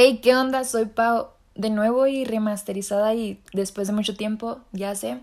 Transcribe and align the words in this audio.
Hey, 0.00 0.20
¿qué 0.22 0.36
onda? 0.36 0.62
Soy 0.62 0.84
Pau 0.84 1.30
de 1.56 1.70
nuevo 1.70 2.06
y 2.06 2.24
remasterizada 2.24 3.16
y 3.16 3.42
después 3.52 3.88
de 3.88 3.94
mucho 3.94 4.14
tiempo, 4.14 4.60
ya 4.70 4.94
sé. 4.94 5.18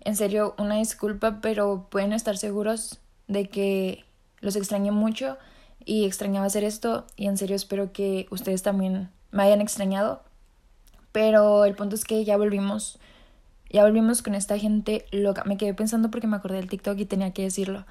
En 0.00 0.16
serio, 0.16 0.56
una 0.58 0.74
disculpa, 0.74 1.38
pero 1.40 1.86
pueden 1.88 2.12
estar 2.12 2.36
seguros 2.36 2.98
de 3.28 3.48
que 3.48 4.04
los 4.40 4.56
extrañé 4.56 4.90
mucho 4.90 5.38
y 5.84 6.04
extrañaba 6.04 6.46
hacer 6.46 6.64
esto 6.64 7.06
y 7.14 7.28
en 7.28 7.36
serio 7.36 7.54
espero 7.54 7.92
que 7.92 8.26
ustedes 8.32 8.64
también 8.64 9.08
me 9.30 9.44
hayan 9.44 9.60
extrañado. 9.60 10.24
Pero 11.12 11.64
el 11.64 11.76
punto 11.76 11.94
es 11.94 12.04
que 12.04 12.24
ya 12.24 12.36
volvimos, 12.36 12.98
ya 13.70 13.84
volvimos 13.84 14.20
con 14.20 14.34
esta 14.34 14.58
gente 14.58 15.06
loca. 15.12 15.44
Me 15.44 15.56
quedé 15.56 15.74
pensando 15.74 16.10
porque 16.10 16.26
me 16.26 16.34
acordé 16.34 16.56
del 16.56 16.68
TikTok 16.68 16.98
y 16.98 17.06
tenía 17.06 17.32
que 17.32 17.42
decirlo. 17.42 17.86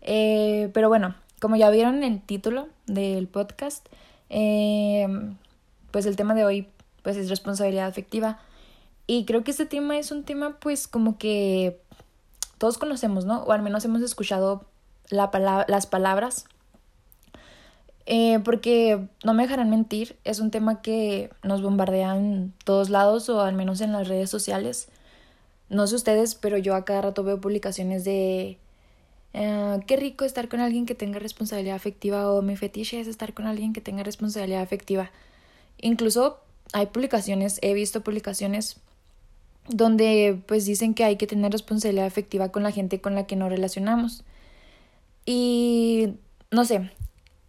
Eh, 0.00 0.70
pero 0.74 0.88
bueno, 0.88 1.16
como 1.40 1.56
ya 1.56 1.70
vieron 1.70 2.04
el 2.04 2.20
título 2.20 2.68
del 2.86 3.26
podcast, 3.26 3.84
eh, 4.30 5.08
pues 5.96 6.04
el 6.04 6.14
tema 6.14 6.34
de 6.34 6.44
hoy 6.44 6.68
pues 7.00 7.16
es 7.16 7.30
responsabilidad 7.30 7.86
afectiva. 7.86 8.38
Y 9.06 9.24
creo 9.24 9.42
que 9.44 9.50
este 9.50 9.64
tema 9.64 9.96
es 9.96 10.10
un 10.10 10.24
tema 10.24 10.58
pues 10.60 10.86
como 10.88 11.16
que 11.16 11.80
todos 12.58 12.76
conocemos, 12.76 13.24
¿no? 13.24 13.44
O 13.44 13.52
al 13.52 13.62
menos 13.62 13.82
hemos 13.86 14.02
escuchado 14.02 14.66
la 15.08 15.30
las 15.66 15.86
palabras. 15.86 16.44
Eh, 18.04 18.40
porque 18.44 19.08
no 19.24 19.32
me 19.32 19.44
dejarán 19.44 19.70
mentir, 19.70 20.18
es 20.24 20.38
un 20.38 20.50
tema 20.50 20.82
que 20.82 21.30
nos 21.42 21.62
bombardean 21.62 22.18
en 22.18 22.52
todos 22.66 22.90
lados 22.90 23.30
o 23.30 23.40
al 23.40 23.54
menos 23.54 23.80
en 23.80 23.92
las 23.92 24.06
redes 24.06 24.28
sociales. 24.28 24.88
No 25.70 25.86
sé 25.86 25.94
ustedes, 25.94 26.34
pero 26.34 26.58
yo 26.58 26.74
a 26.74 26.84
cada 26.84 27.00
rato 27.00 27.24
veo 27.24 27.40
publicaciones 27.40 28.04
de 28.04 28.58
eh, 29.32 29.80
qué 29.86 29.96
rico 29.96 30.26
estar 30.26 30.50
con 30.50 30.60
alguien 30.60 30.84
que 30.84 30.94
tenga 30.94 31.20
responsabilidad 31.20 31.76
afectiva 31.76 32.30
o 32.30 32.42
mi 32.42 32.54
fetiche 32.54 33.00
es 33.00 33.06
estar 33.06 33.32
con 33.32 33.46
alguien 33.46 33.72
que 33.72 33.80
tenga 33.80 34.02
responsabilidad 34.02 34.60
afectiva. 34.60 35.10
Incluso 35.80 36.40
hay 36.72 36.86
publicaciones, 36.86 37.58
he 37.62 37.74
visto 37.74 38.02
publicaciones 38.02 38.76
donde 39.68 40.40
pues 40.46 40.64
dicen 40.64 40.94
que 40.94 41.04
hay 41.04 41.16
que 41.16 41.26
tener 41.26 41.52
responsabilidad 41.52 42.06
afectiva 42.06 42.50
con 42.50 42.62
la 42.62 42.70
gente 42.70 43.00
con 43.00 43.14
la 43.14 43.26
que 43.26 43.36
nos 43.36 43.50
relacionamos. 43.50 44.24
Y 45.24 46.14
no 46.50 46.64
sé, 46.64 46.90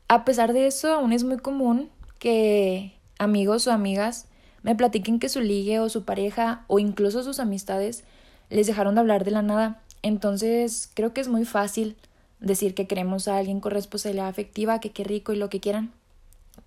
a 0.08 0.26
pesar 0.26 0.54
de 0.54 0.68
eso, 0.68 0.94
aún 0.94 1.14
es 1.14 1.24
muy 1.24 1.38
común 1.38 1.90
que 2.20 2.94
amigos 3.20 3.68
o 3.68 3.72
amigas 3.72 4.26
me 4.64 4.76
platiquen 4.76 5.20
que 5.20 5.30
su 5.30 5.42
ligue 5.42 5.80
o 5.80 5.90
su 5.90 6.04
pareja 6.04 6.66
o 6.68 6.80
incluso 6.80 7.24
sus 7.24 7.40
amistades 7.40 8.04
les 8.50 8.68
dejaron 8.68 8.96
de 8.96 9.02
hablar 9.02 9.24
de 9.24 9.32
la 9.32 9.42
nada. 9.42 9.82
Entonces 10.02 10.90
creo 10.94 11.14
que 11.14 11.22
es 11.22 11.28
muy 11.28 11.46
fácil 11.46 11.96
decir 12.40 12.74
que 12.74 12.88
queremos 12.88 13.28
a 13.28 13.38
alguien 13.38 13.60
con 13.60 13.72
responsabilidad 13.72 14.28
afectiva, 14.28 14.80
que 14.80 14.92
qué 14.92 15.04
rico 15.04 15.34
y 15.34 15.38
lo 15.38 15.50
que 15.50 15.60
quieran. 15.60 15.92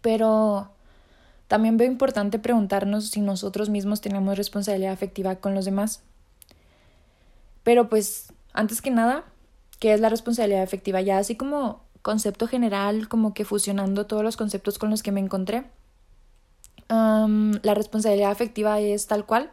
Pero 0.00 0.70
también 1.50 1.76
veo 1.76 1.88
importante 1.88 2.38
preguntarnos 2.38 3.08
si 3.08 3.20
nosotros 3.20 3.70
mismos 3.70 4.00
tenemos 4.00 4.38
responsabilidad 4.38 4.92
afectiva 4.92 5.34
con 5.34 5.52
los 5.52 5.64
demás. 5.64 6.00
Pero 7.64 7.88
pues, 7.88 8.32
antes 8.52 8.80
que 8.80 8.92
nada, 8.92 9.24
¿qué 9.80 9.92
es 9.92 9.98
la 9.98 10.10
responsabilidad 10.10 10.62
afectiva? 10.62 11.00
Ya 11.00 11.18
así 11.18 11.34
como 11.34 11.82
concepto 12.02 12.46
general, 12.46 13.08
como 13.08 13.34
que 13.34 13.44
fusionando 13.44 14.06
todos 14.06 14.22
los 14.22 14.36
conceptos 14.36 14.78
con 14.78 14.90
los 14.90 15.02
que 15.02 15.10
me 15.10 15.18
encontré. 15.18 15.64
la 16.88 17.74
responsabilidad 17.74 18.30
afectiva 18.30 18.78
es 18.78 19.08
tal 19.08 19.26
cual, 19.26 19.50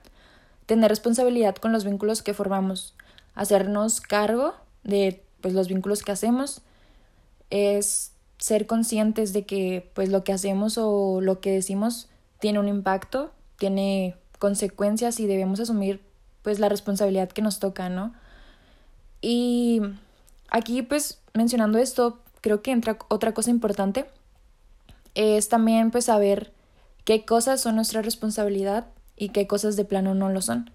tener 0.68 0.92
responsabilidad 0.92 1.56
con 1.56 1.72
los 1.72 1.84
vínculos 1.84 2.22
que 2.22 2.36
formamos, 2.36 2.94
hacernos 3.34 4.02
cargo 4.02 4.53
de 4.84 5.23
pues, 5.42 5.56
los 5.56 5.68
vínculos 5.68 6.03
que 6.03 6.12
hacemos, 6.12 6.62
es 7.50 8.12
ser 8.38 8.68
conscientes 8.68 9.34
de 9.34 9.46
que 9.46 9.90
pues 9.94 10.10
lo 10.10 10.24
que 10.24 10.34
hacemos 10.34 10.78
o 10.78 11.22
lo 11.22 11.40
que 11.40 11.52
decimos 11.52 12.10
tiene 12.40 12.60
un 12.60 12.68
impacto, 12.68 13.32
tiene 13.58 14.16
consecuencias 14.40 15.20
y 15.20 15.28
debemos 15.28 15.60
asumir 15.60 16.02
pues 16.44 16.60
la 16.60 16.70
responsabilidad 16.70 17.30
que 17.30 17.42
nos 17.42 17.60
toca, 17.60 17.90
¿no? 17.90 18.14
Y 19.22 19.81
aquí 20.50 20.81
pues 20.81 21.20
mencionando 21.34 21.78
esto, 21.80 22.20
creo 22.42 22.62
que 22.62 22.72
entra 22.72 22.97
otra 23.09 23.34
cosa 23.34 23.50
importante 23.50 24.06
es 25.16 25.50
también 25.50 25.90
pues 25.90 26.06
saber 26.06 26.53
qué 27.03 27.26
cosas 27.26 27.59
son 27.59 27.76
nuestra 27.76 28.03
responsabilidad 28.03 28.86
y 29.16 29.30
qué 29.30 29.47
cosas 29.47 29.76
de 29.76 29.84
plano 29.84 30.14
no 30.14 30.30
lo 30.30 30.42
son. 30.44 30.70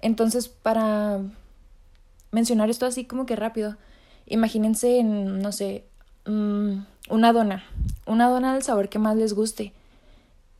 Entonces, 0.00 0.48
para 0.48 1.20
mencionar 2.30 2.70
esto 2.70 2.86
así 2.86 3.06
como 3.06 3.26
que 3.26 3.34
rápido, 3.34 3.76
imagínense 4.26 4.98
en, 4.98 5.40
no 5.40 5.50
sé, 5.50 5.84
Mm, 6.26 6.84
una 7.08 7.32
dona. 7.32 7.64
Una 8.06 8.28
dona 8.28 8.52
del 8.54 8.62
sabor 8.62 8.88
que 8.88 8.98
más 8.98 9.16
les 9.16 9.32
guste. 9.32 9.72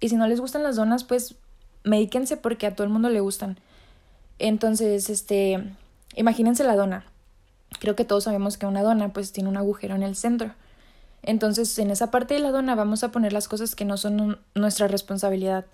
Y 0.01 0.09
si 0.09 0.17
no 0.17 0.27
les 0.27 0.41
gustan 0.41 0.63
las 0.63 0.77
donas, 0.77 1.05
pues 1.05 1.35
medíquense 1.85 2.37
porque 2.37 2.67
a 2.67 2.75
todo 2.75 2.85
el 2.85 2.93
mundo 2.93 3.09
le 3.09 3.21
gustan. 3.21 3.59
Entonces, 4.39 5.11
este, 5.11 5.63
imagínense 6.15 6.65
la 6.65 6.77
dona. 6.77 7.07
Creo 7.81 7.97
que 7.97 8.05
todos 8.05 8.25
sabemos 8.25 8.59
que 8.59 8.67
una 8.67 8.83
dona 8.83 9.13
pues 9.13 9.33
tiene 9.33 9.49
un 9.49 9.57
agujero 9.57 9.95
en 9.95 10.03
el 10.03 10.17
centro. 10.17 10.53
Entonces, 11.23 11.79
en 11.79 11.91
esa 11.91 12.11
parte 12.11 12.35
de 12.35 12.41
la 12.41 12.53
dona 12.53 12.75
vamos 12.75 13.03
a 13.03 13.11
poner 13.11 13.33
las 13.33 13.49
cosas 13.49 13.75
que 13.75 13.85
no 13.85 13.97
son 13.97 14.39
nuestra 14.55 14.87
responsabilidad, 14.87 15.67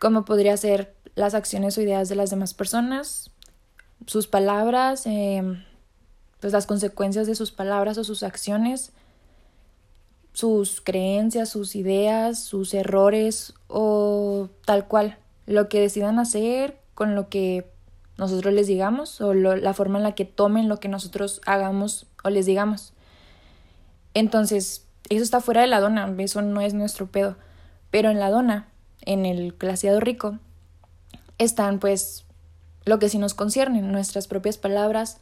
como 0.00 0.24
podría 0.24 0.56
ser 0.56 0.94
las 1.14 1.34
acciones 1.34 1.78
o 1.78 1.82
ideas 1.82 2.08
de 2.08 2.16
las 2.16 2.30
demás 2.30 2.54
personas, 2.54 3.30
sus 4.06 4.26
palabras, 4.26 5.06
em, 5.06 5.62
pues 6.40 6.52
las 6.52 6.66
consecuencias 6.66 7.26
de 7.28 7.36
sus 7.36 7.52
palabras 7.52 7.98
o 7.98 8.04
sus 8.04 8.24
acciones, 8.24 8.92
sus 10.32 10.80
creencias, 10.80 11.48
sus 11.48 11.76
ideas, 11.76 12.38
sus 12.42 12.74
errores 12.74 13.54
o 13.68 14.48
tal 14.64 14.86
cual, 14.86 15.18
lo 15.46 15.68
que 15.68 15.80
decidan 15.80 16.18
hacer 16.18 16.78
con 16.94 17.14
lo 17.14 17.28
que 17.28 17.66
nosotros 18.16 18.52
les 18.54 18.66
digamos 18.66 19.20
o 19.20 19.34
la 19.34 19.74
forma 19.74 19.98
en 19.98 20.04
la 20.04 20.14
que 20.14 20.24
tomen 20.24 20.68
lo 20.68 20.78
que 20.78 20.88
nosotros 20.88 21.40
hagamos 21.46 22.06
o 22.22 22.30
les 22.30 22.46
digamos. 22.46 22.92
Entonces, 24.14 24.86
eso 25.08 25.22
está 25.22 25.40
fuera 25.40 25.62
de 25.62 25.66
la 25.66 25.80
dona, 25.80 26.14
eso 26.18 26.42
no 26.42 26.60
es 26.60 26.74
nuestro 26.74 27.06
pedo. 27.06 27.36
Pero 27.90 28.10
en 28.10 28.18
la 28.18 28.30
dona, 28.30 28.68
en 29.02 29.26
el 29.26 29.52
glaciado 29.52 30.00
rico, 30.00 30.38
están 31.38 31.78
pues 31.78 32.24
lo 32.84 32.98
que 32.98 33.08
sí 33.08 33.18
nos 33.18 33.34
concierne, 33.34 33.82
nuestras 33.82 34.28
propias 34.28 34.58
palabras, 34.58 35.18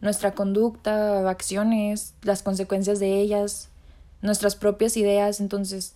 nuestra 0.00 0.32
conducta, 0.32 1.28
acciones, 1.28 2.14
las 2.22 2.42
consecuencias 2.42 2.98
de 2.98 3.20
ellas, 3.20 3.70
nuestras 4.24 4.56
propias 4.56 4.96
ideas. 4.96 5.38
Entonces, 5.38 5.94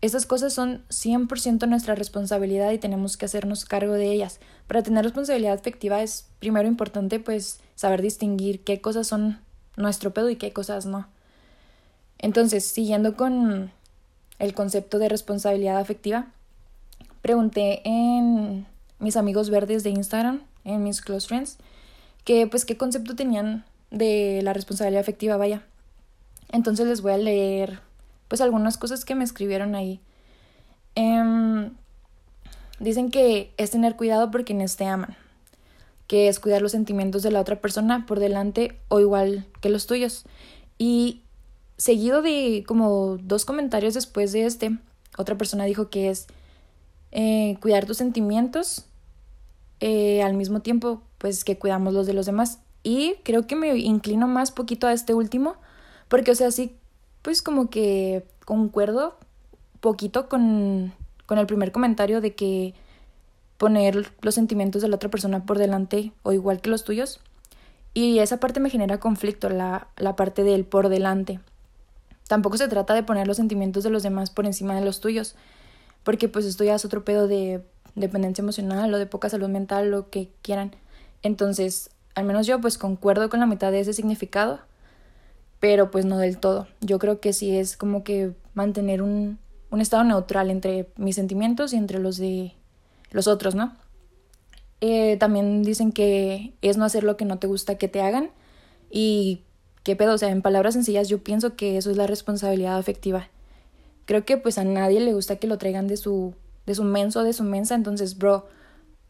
estas 0.00 0.26
cosas 0.26 0.52
son 0.54 0.84
100% 0.88 1.68
nuestra 1.68 1.94
responsabilidad 1.94 2.72
y 2.72 2.78
tenemos 2.78 3.16
que 3.16 3.26
hacernos 3.26 3.64
cargo 3.64 3.92
de 3.92 4.10
ellas. 4.10 4.40
Para 4.66 4.82
tener 4.82 5.04
responsabilidad 5.04 5.52
afectiva 5.52 6.02
es 6.02 6.26
primero 6.38 6.66
importante 6.66 7.20
pues 7.20 7.60
saber 7.74 8.00
distinguir 8.00 8.64
qué 8.64 8.80
cosas 8.80 9.06
son 9.06 9.38
nuestro 9.76 10.14
pedo 10.14 10.30
y 10.30 10.36
qué 10.36 10.52
cosas 10.52 10.86
no. 10.86 11.08
Entonces, 12.18 12.64
siguiendo 12.64 13.16
con 13.16 13.70
el 14.38 14.54
concepto 14.54 14.98
de 14.98 15.10
responsabilidad 15.10 15.78
afectiva, 15.78 16.28
pregunté 17.22 17.82
en 17.84 18.66
mis 18.98 19.16
amigos 19.16 19.50
verdes 19.50 19.84
de 19.84 19.90
Instagram, 19.90 20.42
en 20.64 20.82
mis 20.82 21.02
close 21.02 21.28
friends, 21.28 21.58
que 22.24 22.46
pues 22.46 22.64
qué 22.64 22.76
concepto 22.78 23.14
tenían 23.14 23.64
de 23.90 24.40
la 24.42 24.54
responsabilidad 24.54 25.02
afectiva, 25.02 25.36
vaya. 25.36 25.62
Entonces 26.50 26.86
les 26.86 27.02
voy 27.02 27.12
a 27.12 27.18
leer 27.18 27.80
pues 28.28 28.40
algunas 28.40 28.76
cosas 28.78 29.04
que 29.04 29.14
me 29.14 29.24
escribieron 29.24 29.74
ahí. 29.74 30.00
Em, 30.94 31.70
dicen 32.80 33.10
que 33.10 33.52
es 33.56 33.70
tener 33.70 33.96
cuidado 33.96 34.30
por 34.30 34.44
quienes 34.44 34.76
te 34.76 34.84
aman, 34.86 35.16
que 36.06 36.28
es 36.28 36.40
cuidar 36.40 36.62
los 36.62 36.72
sentimientos 36.72 37.22
de 37.22 37.30
la 37.30 37.40
otra 37.40 37.60
persona 37.60 38.06
por 38.06 38.20
delante 38.20 38.78
o 38.88 39.00
igual 39.00 39.46
que 39.60 39.70
los 39.70 39.86
tuyos. 39.86 40.24
Y 40.78 41.22
seguido 41.76 42.22
de 42.22 42.64
como 42.66 43.18
dos 43.18 43.44
comentarios 43.44 43.94
después 43.94 44.32
de 44.32 44.46
este, 44.46 44.78
otra 45.16 45.36
persona 45.38 45.64
dijo 45.64 45.90
que 45.90 46.10
es 46.10 46.26
eh, 47.12 47.56
cuidar 47.60 47.86
tus 47.86 47.96
sentimientos 47.96 48.84
eh, 49.80 50.22
al 50.22 50.34
mismo 50.34 50.60
tiempo 50.60 51.02
pues 51.18 51.44
que 51.44 51.58
cuidamos 51.58 51.94
los 51.94 52.06
de 52.06 52.14
los 52.14 52.26
demás. 52.26 52.60
Y 52.82 53.16
creo 53.24 53.46
que 53.46 53.56
me 53.56 53.76
inclino 53.76 54.28
más 54.28 54.50
poquito 54.50 54.86
a 54.86 54.92
este 54.92 55.14
último 55.14 55.56
porque, 56.08 56.32
o 56.32 56.34
sea, 56.34 56.50
sí, 56.50 56.74
pues 57.22 57.42
como 57.42 57.70
que 57.70 58.24
concuerdo 58.44 59.16
poquito 59.80 60.28
con, 60.28 60.92
con 61.26 61.38
el 61.38 61.46
primer 61.46 61.72
comentario 61.72 62.20
de 62.20 62.34
que 62.34 62.74
poner 63.58 64.12
los 64.22 64.34
sentimientos 64.34 64.82
de 64.82 64.88
la 64.88 64.96
otra 64.96 65.10
persona 65.10 65.44
por 65.44 65.58
delante 65.58 66.12
o 66.22 66.32
igual 66.32 66.60
que 66.60 66.70
los 66.70 66.84
tuyos. 66.84 67.20
Y 67.94 68.20
esa 68.20 68.38
parte 68.38 68.60
me 68.60 68.70
genera 68.70 69.00
conflicto, 69.00 69.48
la, 69.48 69.88
la 69.96 70.16
parte 70.16 70.44
del 70.44 70.64
por 70.64 70.88
delante. 70.88 71.40
Tampoco 72.28 72.56
se 72.56 72.68
trata 72.68 72.94
de 72.94 73.02
poner 73.02 73.26
los 73.26 73.38
sentimientos 73.38 73.82
de 73.84 73.90
los 73.90 74.02
demás 74.02 74.30
por 74.30 74.46
encima 74.46 74.74
de 74.74 74.84
los 74.84 75.00
tuyos, 75.00 75.34
porque 76.04 76.28
pues 76.28 76.44
esto 76.44 76.62
ya 76.62 76.74
es 76.74 76.84
otro 76.84 77.04
pedo 77.04 77.26
de 77.26 77.62
dependencia 77.94 78.42
emocional 78.42 78.92
o 78.94 78.98
de 78.98 79.06
poca 79.06 79.28
salud 79.28 79.48
mental, 79.48 79.90
lo 79.90 80.10
que 80.10 80.28
quieran. 80.42 80.76
Entonces, 81.22 81.90
al 82.14 82.24
menos 82.24 82.46
yo 82.46 82.60
pues 82.60 82.78
concuerdo 82.78 83.28
con 83.28 83.40
la 83.40 83.46
mitad 83.46 83.72
de 83.72 83.80
ese 83.80 83.92
significado 83.92 84.60
pero 85.60 85.90
pues 85.90 86.04
no 86.04 86.18
del 86.18 86.38
todo. 86.38 86.66
Yo 86.80 86.98
creo 86.98 87.20
que 87.20 87.32
sí 87.32 87.56
es 87.56 87.76
como 87.76 88.04
que 88.04 88.32
mantener 88.54 89.02
un 89.02 89.38
un 89.70 89.80
estado 89.80 90.04
neutral 90.04 90.50
entre 90.50 90.88
mis 90.96 91.16
sentimientos 91.16 91.72
y 91.72 91.76
entre 91.76 91.98
los 91.98 92.16
de 92.16 92.54
los 93.10 93.26
otros, 93.28 93.54
¿no? 93.54 93.74
Eh, 94.80 95.16
también 95.18 95.62
dicen 95.62 95.92
que 95.92 96.54
es 96.62 96.76
no 96.76 96.84
hacer 96.84 97.02
lo 97.04 97.16
que 97.16 97.24
no 97.24 97.38
te 97.38 97.46
gusta 97.46 97.76
que 97.76 97.88
te 97.88 98.00
hagan 98.00 98.30
y 98.90 99.42
qué 99.82 99.96
pedo, 99.96 100.14
o 100.14 100.18
sea, 100.18 100.30
en 100.30 100.42
palabras 100.42 100.74
sencillas 100.74 101.08
yo 101.08 101.22
pienso 101.22 101.56
que 101.56 101.76
eso 101.76 101.90
es 101.90 101.96
la 101.96 102.06
responsabilidad 102.06 102.78
afectiva. 102.78 103.28
Creo 104.04 104.24
que 104.24 104.36
pues 104.36 104.56
a 104.58 104.64
nadie 104.64 105.00
le 105.00 105.12
gusta 105.12 105.36
que 105.36 105.46
lo 105.46 105.58
traigan 105.58 105.88
de 105.88 105.96
su 105.96 106.34
de 106.66 106.74
su 106.74 106.84
menso, 106.84 107.24
de 107.24 107.32
su 107.32 107.44
mensa, 107.44 107.74
entonces, 107.74 108.18
bro, 108.18 108.46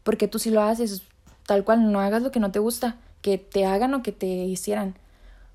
porque 0.03 0.29
tú 0.29 0.39
sí 0.39 0.49
lo 0.49 0.61
haces, 0.61 1.03
tal 1.45 1.65
cual 1.65 1.91
no 1.91 1.99
hagas 1.99 2.23
lo 2.23 2.31
que 2.31 2.39
no 2.39 2.51
te 2.51 2.59
gusta, 2.59 2.97
que 3.21 3.37
te 3.37 3.65
hagan 3.65 3.93
o 3.93 4.01
que 4.01 4.13
te 4.13 4.27
hicieran. 4.27 4.95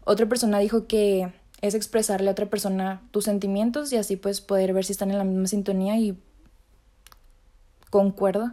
Otra 0.04 0.26
persona 0.26 0.58
dijo 0.58 0.86
que 0.86 1.32
es 1.60 1.74
expresarle 1.74 2.28
a 2.28 2.32
otra 2.32 2.46
persona 2.46 3.02
tus 3.10 3.24
sentimientos 3.24 3.92
y 3.92 3.96
así 3.96 4.16
pues 4.16 4.40
poder 4.40 4.74
ver 4.74 4.84
si 4.84 4.92
están 4.92 5.10
en 5.10 5.18
la 5.18 5.24
misma 5.24 5.46
sintonía 5.46 5.96
y 5.98 6.18
concuerdo. 7.90 8.52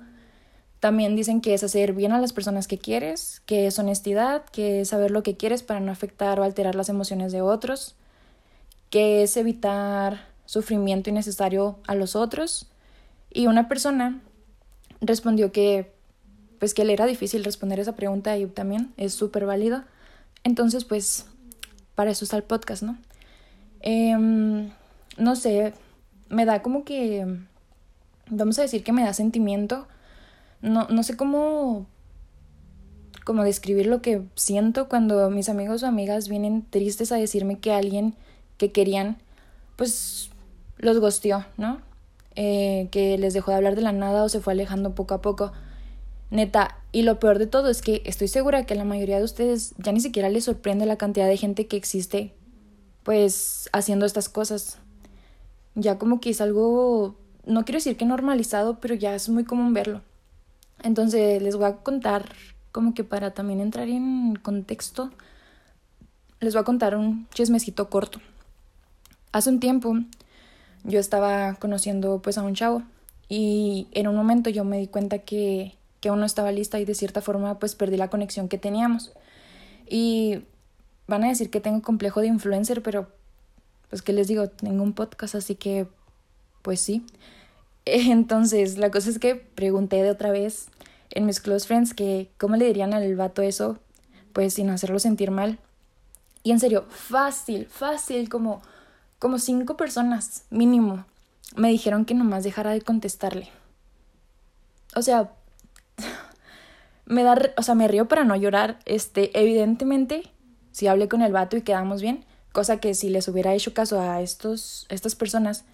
También 0.79 1.15
dicen 1.15 1.41
que 1.41 1.53
es 1.53 1.63
hacer 1.63 1.93
bien 1.93 2.11
a 2.13 2.19
las 2.19 2.33
personas 2.33 2.67
que 2.67 2.77
quieres, 2.77 3.41
que 3.45 3.67
es 3.67 3.77
honestidad, 3.77 4.45
que 4.45 4.81
es 4.81 4.89
saber 4.89 5.11
lo 5.11 5.23
que 5.23 5.37
quieres 5.37 5.61
para 5.61 5.79
no 5.79 5.91
afectar 5.91 6.39
o 6.39 6.43
alterar 6.43 6.73
las 6.75 6.89
emociones 6.89 7.31
de 7.31 7.41
otros, 7.41 7.95
que 8.89 9.21
es 9.21 9.35
evitar 9.37 10.27
sufrimiento 10.45 11.09
innecesario 11.09 11.79
a 11.85 11.95
los 11.95 12.15
otros. 12.15 12.67
Y 13.29 13.47
una 13.47 13.67
persona 13.67 14.21
respondió 15.01 15.51
que 15.51 15.91
pues 16.59 16.73
que 16.73 16.85
le 16.85 16.93
era 16.93 17.07
difícil 17.07 17.43
responder 17.43 17.79
esa 17.79 17.95
pregunta 17.95 18.37
y 18.37 18.45
también 18.45 18.93
es 18.95 19.13
súper 19.13 19.45
válido. 19.45 19.83
Entonces, 20.43 20.85
pues 20.85 21.25
para 21.95 22.11
eso 22.11 22.25
está 22.25 22.37
el 22.37 22.43
podcast, 22.43 22.83
¿no? 22.83 22.97
Em, 23.81 24.71
no 25.17 25.35
sé, 25.35 25.73
me 26.29 26.45
da 26.45 26.61
como 26.61 26.83
que, 26.83 27.25
vamos 28.29 28.59
a 28.59 28.63
decir 28.63 28.83
que 28.83 28.93
me 28.93 29.03
da 29.03 29.13
sentimiento. 29.13 29.87
No, 30.61 30.87
no 30.89 31.03
sé 31.03 31.17
cómo, 31.17 31.87
cómo 33.23 33.43
describir 33.43 33.87
lo 33.87 34.01
que 34.01 34.23
siento 34.35 34.87
cuando 34.87 35.29
mis 35.29 35.49
amigos 35.49 35.83
o 35.83 35.87
amigas 35.87 36.27
vienen 36.29 36.65
tristes 36.69 37.11
a 37.11 37.17
decirme 37.17 37.59
que 37.59 37.73
alguien 37.73 38.15
que 38.57 38.71
querían, 38.71 39.17
pues 39.75 40.29
los 40.77 40.99
gosteó, 40.99 41.45
¿no? 41.57 41.81
Eh, 42.35 42.87
que 42.91 43.17
les 43.17 43.33
dejó 43.33 43.51
de 43.51 43.57
hablar 43.57 43.75
de 43.75 43.81
la 43.81 43.91
nada 43.91 44.23
o 44.23 44.29
se 44.29 44.39
fue 44.39 44.53
alejando 44.53 44.95
poco 44.95 45.13
a 45.13 45.21
poco. 45.21 45.51
Neta, 46.31 46.77
y 46.93 47.01
lo 47.01 47.19
peor 47.19 47.39
de 47.39 47.45
todo 47.45 47.69
es 47.69 47.81
que 47.81 48.01
estoy 48.05 48.29
segura 48.29 48.65
que 48.65 48.73
la 48.73 48.85
mayoría 48.85 49.17
de 49.17 49.25
ustedes 49.25 49.73
ya 49.77 49.91
ni 49.91 49.99
siquiera 49.99 50.29
les 50.29 50.45
sorprende 50.45 50.85
la 50.85 50.95
cantidad 50.95 51.27
de 51.27 51.35
gente 51.35 51.67
que 51.67 51.75
existe, 51.75 52.33
pues, 53.03 53.69
haciendo 53.73 54.05
estas 54.05 54.29
cosas. 54.29 54.77
Ya 55.75 55.97
como 55.97 56.21
que 56.21 56.29
es 56.29 56.39
algo, 56.39 57.15
no 57.45 57.65
quiero 57.65 57.77
decir 57.77 57.97
que 57.97 58.05
normalizado, 58.05 58.79
pero 58.79 58.95
ya 58.95 59.13
es 59.13 59.27
muy 59.27 59.43
común 59.43 59.73
verlo. 59.73 60.01
Entonces, 60.83 61.41
les 61.41 61.57
voy 61.57 61.65
a 61.65 61.77
contar, 61.77 62.33
como 62.71 62.93
que 62.93 63.03
para 63.03 63.33
también 63.33 63.59
entrar 63.59 63.89
en 63.89 64.35
contexto, 64.35 65.11
les 66.39 66.53
voy 66.53 66.61
a 66.61 66.65
contar 66.65 66.95
un 66.95 67.27
chismecito 67.33 67.89
corto. 67.89 68.19
Hace 69.33 69.49
un 69.49 69.59
tiempo 69.59 69.95
yo 70.83 70.99
estaba 70.99 71.55
conociendo 71.55 72.21
pues 72.21 72.37
a 72.37 72.43
un 72.43 72.55
chavo 72.55 72.83
y 73.29 73.87
en 73.91 74.07
un 74.07 74.15
momento 74.15 74.49
yo 74.49 74.63
me 74.63 74.77
di 74.79 74.87
cuenta 74.87 75.19
que 75.19 75.77
que 76.01 76.09
aún 76.09 76.19
no 76.19 76.25
estaba 76.25 76.51
lista 76.51 76.79
y 76.79 76.85
de 76.85 76.95
cierta 76.95 77.21
forma 77.21 77.59
pues 77.59 77.75
perdí 77.75 77.95
la 77.95 78.09
conexión 78.09 78.49
que 78.49 78.57
teníamos. 78.57 79.13
Y 79.87 80.43
van 81.07 81.23
a 81.23 81.29
decir 81.29 81.49
que 81.49 81.61
tengo 81.61 81.81
complejo 81.81 82.21
de 82.21 82.27
influencer, 82.27 82.83
pero 82.83 83.07
pues 83.89 84.01
que 84.01 84.13
les 84.13 84.27
digo, 84.27 84.49
tengo 84.49 84.83
un 84.83 84.93
podcast, 84.93 85.35
así 85.35 85.55
que 85.55 85.87
pues 86.61 86.81
sí. 86.81 87.05
Entonces, 87.85 88.77
la 88.77 88.91
cosa 88.91 89.09
es 89.09 89.19
que 89.19 89.35
pregunté 89.35 90.01
de 90.03 90.11
otra 90.11 90.31
vez 90.31 90.67
en 91.11 91.25
mis 91.25 91.39
close 91.39 91.67
friends 91.67 91.93
que 91.93 92.29
cómo 92.37 92.55
le 92.55 92.65
dirían 92.65 92.93
al 92.93 93.15
vato 93.15 93.41
eso, 93.41 93.77
pues 94.33 94.55
sin 94.55 94.69
hacerlo 94.69 94.99
sentir 94.99 95.31
mal. 95.31 95.59
Y 96.43 96.51
en 96.51 96.59
serio, 96.59 96.85
fácil, 96.89 97.67
fácil, 97.67 98.29
como, 98.29 98.61
como 99.19 99.39
cinco 99.39 99.77
personas 99.77 100.45
mínimo 100.49 101.05
me 101.55 101.69
dijeron 101.69 102.05
que 102.05 102.13
nomás 102.13 102.43
dejara 102.43 102.71
de 102.71 102.81
contestarle. 102.81 103.49
O 104.95 105.01
sea, 105.01 105.31
me 107.11 107.23
da, 107.23 107.37
o 107.57 107.61
sea, 107.61 107.75
me 107.75 107.87
río 107.87 108.07
para 108.07 108.23
no 108.23 108.35
llorar. 108.35 108.79
Este, 108.85 109.37
evidentemente, 109.39 110.23
si 110.71 110.87
hablé 110.87 111.07
con 111.09 111.21
el 111.21 111.33
vato 111.33 111.57
y 111.57 111.61
quedamos 111.61 112.01
bien, 112.01 112.25
cosa 112.53 112.77
que 112.77 112.93
si 112.95 113.09
les 113.09 113.27
hubiera 113.27 113.53
hecho 113.53 113.73
caso 113.73 113.99
a 113.99 114.21
estos, 114.21 114.85
estas 114.89 115.15
personas, 115.15 115.65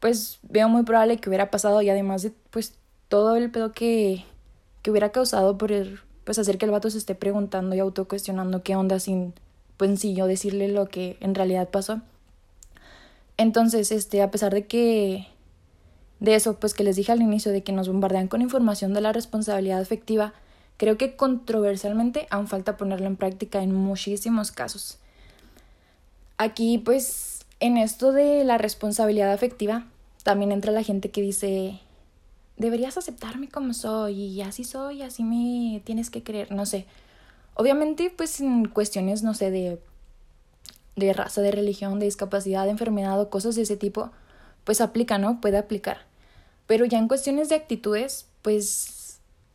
pues 0.00 0.40
veo 0.42 0.68
muy 0.68 0.82
probable 0.82 1.18
que 1.18 1.28
hubiera 1.28 1.50
pasado 1.50 1.80
y 1.80 1.90
además 1.90 2.22
de, 2.22 2.32
pues, 2.50 2.74
todo 3.08 3.36
el 3.36 3.50
pedo 3.50 3.72
que, 3.72 4.24
que 4.82 4.90
hubiera 4.90 5.12
causado 5.12 5.56
por, 5.56 5.72
pues, 6.24 6.38
hacer 6.38 6.58
que 6.58 6.64
el 6.64 6.72
vato 6.72 6.90
se 6.90 6.98
esté 6.98 7.14
preguntando 7.14 7.76
y 7.76 7.78
autocuestionando 7.78 8.62
qué 8.64 8.74
onda 8.74 8.98
sin, 8.98 9.32
pues, 9.76 10.00
sí, 10.00 10.14
yo 10.14 10.26
decirle 10.26 10.68
lo 10.68 10.88
que 10.88 11.18
en 11.20 11.36
realidad 11.36 11.68
pasó. 11.68 12.00
Entonces, 13.36 13.92
este, 13.92 14.22
a 14.22 14.30
pesar 14.30 14.52
de 14.52 14.66
que 14.66 15.28
de 16.18 16.34
eso, 16.34 16.58
pues 16.60 16.74
que 16.74 16.84
les 16.84 16.96
dije 16.96 17.12
al 17.12 17.22
inicio 17.22 17.52
de 17.52 17.62
que 17.62 17.72
nos 17.72 17.88
bombardean 17.88 18.28
con 18.28 18.42
información 18.42 18.92
de 18.92 19.00
la 19.00 19.12
responsabilidad 19.12 19.80
afectiva, 19.80 20.34
creo 20.80 20.96
que 20.96 21.14
controversialmente 21.14 22.26
aún 22.30 22.48
falta 22.48 22.78
ponerlo 22.78 23.06
en 23.06 23.16
práctica 23.16 23.62
en 23.62 23.74
muchísimos 23.74 24.50
casos. 24.50 24.96
Aquí, 26.38 26.78
pues, 26.78 27.44
en 27.60 27.76
esto 27.76 28.12
de 28.12 28.44
la 28.44 28.56
responsabilidad 28.56 29.30
afectiva, 29.30 29.84
también 30.22 30.52
entra 30.52 30.72
la 30.72 30.82
gente 30.82 31.10
que 31.10 31.20
dice, 31.20 31.80
deberías 32.56 32.96
aceptarme 32.96 33.50
como 33.50 33.74
soy 33.74 34.22
y 34.22 34.40
así 34.40 34.64
soy, 34.64 35.02
así 35.02 35.22
me 35.22 35.82
tienes 35.84 36.08
que 36.08 36.22
creer, 36.22 36.50
no 36.50 36.64
sé. 36.64 36.86
Obviamente, 37.56 38.10
pues 38.16 38.40
en 38.40 38.64
cuestiones, 38.64 39.22
no 39.22 39.34
sé, 39.34 39.50
de, 39.50 39.78
de 40.96 41.12
raza, 41.12 41.42
de 41.42 41.50
religión, 41.50 41.98
de 41.98 42.06
discapacidad, 42.06 42.64
de 42.64 42.70
enfermedad 42.70 43.20
o 43.20 43.28
cosas 43.28 43.54
de 43.54 43.62
ese 43.62 43.76
tipo, 43.76 44.12
pues 44.64 44.80
aplica, 44.80 45.18
¿no? 45.18 45.42
Puede 45.42 45.58
aplicar. 45.58 46.06
Pero 46.66 46.86
ya 46.86 46.96
en 46.96 47.06
cuestiones 47.06 47.50
de 47.50 47.56
actitudes, 47.56 48.24
pues 48.40 48.99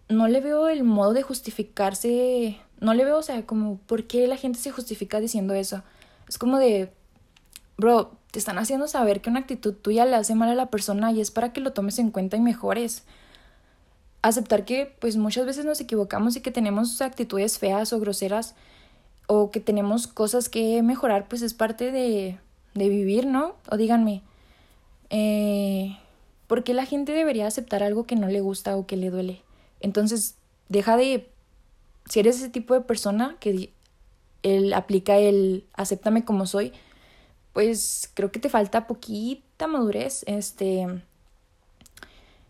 no 0.09 0.27
le 0.27 0.41
veo 0.41 0.69
el 0.69 0.83
modo 0.83 1.13
de 1.13 1.21
justificarse, 1.21 2.57
no 2.79 2.93
le 2.93 3.05
veo, 3.05 3.17
o 3.17 3.23
sea, 3.23 3.45
como, 3.45 3.77
¿por 3.77 4.05
qué 4.05 4.27
la 4.27 4.37
gente 4.37 4.59
se 4.59 4.71
justifica 4.71 5.19
diciendo 5.19 5.53
eso? 5.53 5.83
Es 6.27 6.37
como 6.37 6.57
de, 6.57 6.91
bro, 7.77 8.11
te 8.31 8.39
están 8.39 8.57
haciendo 8.57 8.87
saber 8.87 9.21
que 9.21 9.29
una 9.29 9.39
actitud 9.39 9.73
tuya 9.73 10.05
le 10.05 10.15
hace 10.15 10.35
mal 10.35 10.49
a 10.49 10.55
la 10.55 10.69
persona 10.69 11.11
y 11.11 11.21
es 11.21 11.31
para 11.31 11.53
que 11.53 11.61
lo 11.61 11.73
tomes 11.73 11.99
en 11.99 12.11
cuenta 12.11 12.37
y 12.37 12.41
mejores. 12.41 13.03
Aceptar 14.21 14.65
que, 14.65 14.95
pues 14.99 15.17
muchas 15.17 15.45
veces 15.45 15.65
nos 15.65 15.81
equivocamos 15.81 16.35
y 16.35 16.41
que 16.41 16.51
tenemos 16.51 17.01
actitudes 17.01 17.59
feas 17.59 17.93
o 17.93 17.99
groseras 17.99 18.55
o 19.27 19.51
que 19.51 19.59
tenemos 19.59 20.07
cosas 20.07 20.49
que 20.49 20.81
mejorar, 20.83 21.27
pues 21.27 21.41
es 21.41 21.53
parte 21.53 21.91
de, 21.91 22.37
de 22.73 22.89
vivir, 22.89 23.25
¿no? 23.25 23.55
O 23.69 23.77
díganme, 23.77 24.21
eh, 25.09 25.97
¿Por 26.47 26.63
qué 26.63 26.73
la 26.73 26.85
gente 26.85 27.11
debería 27.11 27.47
aceptar 27.47 27.81
algo 27.81 28.05
que 28.05 28.15
no 28.15 28.27
le 28.27 28.39
gusta 28.41 28.77
o 28.77 28.85
que 28.85 28.97
le 28.97 29.09
duele? 29.09 29.41
Entonces, 29.79 30.35
deja 30.69 30.97
de... 30.97 31.29
Si 32.09 32.19
eres 32.19 32.37
ese 32.37 32.49
tipo 32.49 32.73
de 32.73 32.81
persona 32.81 33.37
que 33.39 33.73
él 34.43 34.73
aplica 34.73 35.17
el 35.17 35.65
acéptame 35.73 36.23
como 36.23 36.45
soy, 36.45 36.71
pues 37.53 38.11
creo 38.13 38.31
que 38.31 38.39
te 38.39 38.49
falta 38.49 38.87
poquita 38.87 39.67
madurez, 39.67 40.23
este... 40.27 40.87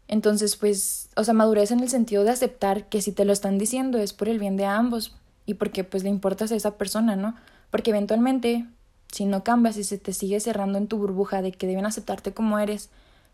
Entonces, 0.08 0.56
pues, 0.56 1.10
o 1.16 1.24
sea, 1.24 1.34
madurez 1.34 1.72
en 1.72 1.80
el 1.80 1.90
sentido 1.90 2.24
de 2.24 2.32
aceptar 2.32 2.90
que 2.90 3.02
si 3.02 3.12
te 3.12 3.26
lo 3.26 3.34
están 3.34 3.58
diciendo 3.58 3.98
es 3.98 4.14
por 4.14 4.30
el 4.30 4.40
bien 4.40 4.56
de 4.58 4.66
ambos 4.66 5.16
y 5.46 5.56
porque 5.56 5.84
pues 5.84 6.04
le 6.04 6.10
importas 6.10 6.52
a 6.52 6.56
esa 6.56 6.78
persona, 6.78 7.16
¿no? 7.16 7.36
Porque 7.72 7.92
eventualmente, 7.92 8.66
si 9.12 9.26
no 9.26 9.44
cambias 9.44 9.78
y 9.78 9.84
se 9.84 9.98
te 9.98 10.14
sigue 10.14 10.40
cerrando 10.40 10.78
en 10.78 10.88
tu 10.88 10.98
burbuja 10.98 11.42
de 11.42 11.52
que 11.52 11.68
deben 11.68 11.86
aceptarte 11.86 12.34
como 12.34 12.60
eres, 12.60 12.90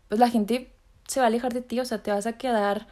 pues 0.08 0.18
la 0.18 0.30
gente 0.30 0.72
se 1.06 1.20
va 1.20 1.26
a 1.26 1.28
alejar 1.28 1.52
de 1.52 1.62
ti, 1.62 1.80
o 1.80 1.84
sea, 1.84 2.02
te 2.02 2.10
vas 2.10 2.26
a 2.26 2.38
quedar 2.38 2.86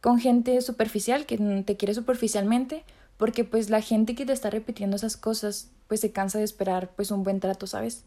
con 0.00 0.18
gente 0.18 0.60
superficial 0.62 1.26
que 1.26 1.38
te 1.64 1.76
quiere 1.76 1.94
superficialmente, 1.94 2.84
porque 3.16 3.44
pues 3.44 3.68
la 3.68 3.80
gente 3.80 4.14
que 4.14 4.26
te 4.26 4.32
está 4.32 4.50
repitiendo 4.50 4.96
esas 4.96 5.16
cosas, 5.16 5.68
pues 5.88 6.00
se 6.00 6.12
cansa 6.12 6.38
de 6.38 6.44
esperar 6.44 6.90
pues 6.94 7.10
un 7.10 7.24
buen 7.24 7.40
trato, 7.40 7.66
¿sabes? 7.66 8.04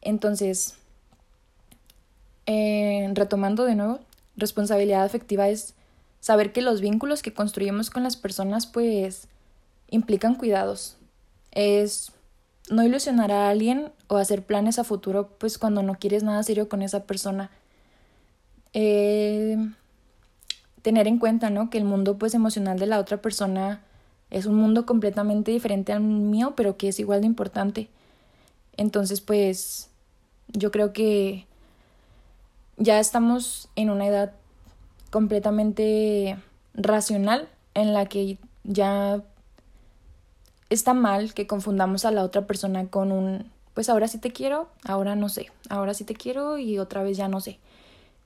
Entonces, 0.00 0.74
eh, 2.46 3.10
retomando 3.14 3.64
de 3.64 3.74
nuevo, 3.74 4.00
responsabilidad 4.36 5.04
afectiva 5.04 5.48
es 5.48 5.74
saber 6.20 6.52
que 6.52 6.62
los 6.62 6.80
vínculos 6.80 7.22
que 7.22 7.34
construimos 7.34 7.90
con 7.90 8.02
las 8.02 8.16
personas 8.16 8.66
pues 8.66 9.28
implican 9.88 10.34
cuidados. 10.34 10.96
Es 11.50 12.12
no 12.70 12.84
ilusionar 12.84 13.30
a 13.32 13.50
alguien 13.50 13.92
o 14.08 14.16
hacer 14.16 14.44
planes 14.44 14.78
a 14.78 14.84
futuro, 14.84 15.28
pues 15.38 15.58
cuando 15.58 15.82
no 15.82 15.96
quieres 15.98 16.22
nada 16.22 16.42
serio 16.42 16.68
con 16.68 16.82
esa 16.82 17.04
persona. 17.04 17.50
Eh, 18.72 19.58
tener 20.82 21.06
en 21.06 21.18
cuenta, 21.18 21.50
¿no? 21.50 21.70
Que 21.70 21.78
el 21.78 21.84
mundo 21.84 22.18
pues 22.18 22.34
emocional 22.34 22.78
de 22.78 22.86
la 22.86 22.98
otra 22.98 23.22
persona 23.22 23.82
es 24.30 24.46
un 24.46 24.56
mundo 24.56 24.86
completamente 24.86 25.50
diferente 25.50 25.92
al 25.92 26.00
mío, 26.00 26.54
pero 26.56 26.76
que 26.76 26.88
es 26.88 26.98
igual 26.98 27.20
de 27.20 27.26
importante. 27.26 27.88
Entonces, 28.76 29.20
pues, 29.20 29.90
yo 30.48 30.70
creo 30.70 30.92
que 30.92 31.46
ya 32.78 32.98
estamos 32.98 33.68
en 33.76 33.90
una 33.90 34.06
edad 34.06 34.32
completamente 35.10 36.38
racional 36.74 37.48
en 37.74 37.92
la 37.92 38.06
que 38.06 38.38
ya 38.64 39.22
está 40.70 40.94
mal 40.94 41.34
que 41.34 41.46
confundamos 41.46 42.06
a 42.06 42.10
la 42.10 42.24
otra 42.24 42.46
persona 42.46 42.86
con 42.86 43.12
un, 43.12 43.50
pues 43.74 43.90
ahora 43.90 44.08
sí 44.08 44.16
te 44.16 44.32
quiero, 44.32 44.68
ahora 44.84 45.14
no 45.14 45.28
sé, 45.28 45.52
ahora 45.68 45.92
sí 45.92 46.04
te 46.04 46.14
quiero 46.14 46.56
y 46.56 46.78
otra 46.78 47.02
vez 47.02 47.18
ya 47.18 47.28
no 47.28 47.40
sé. 47.40 47.58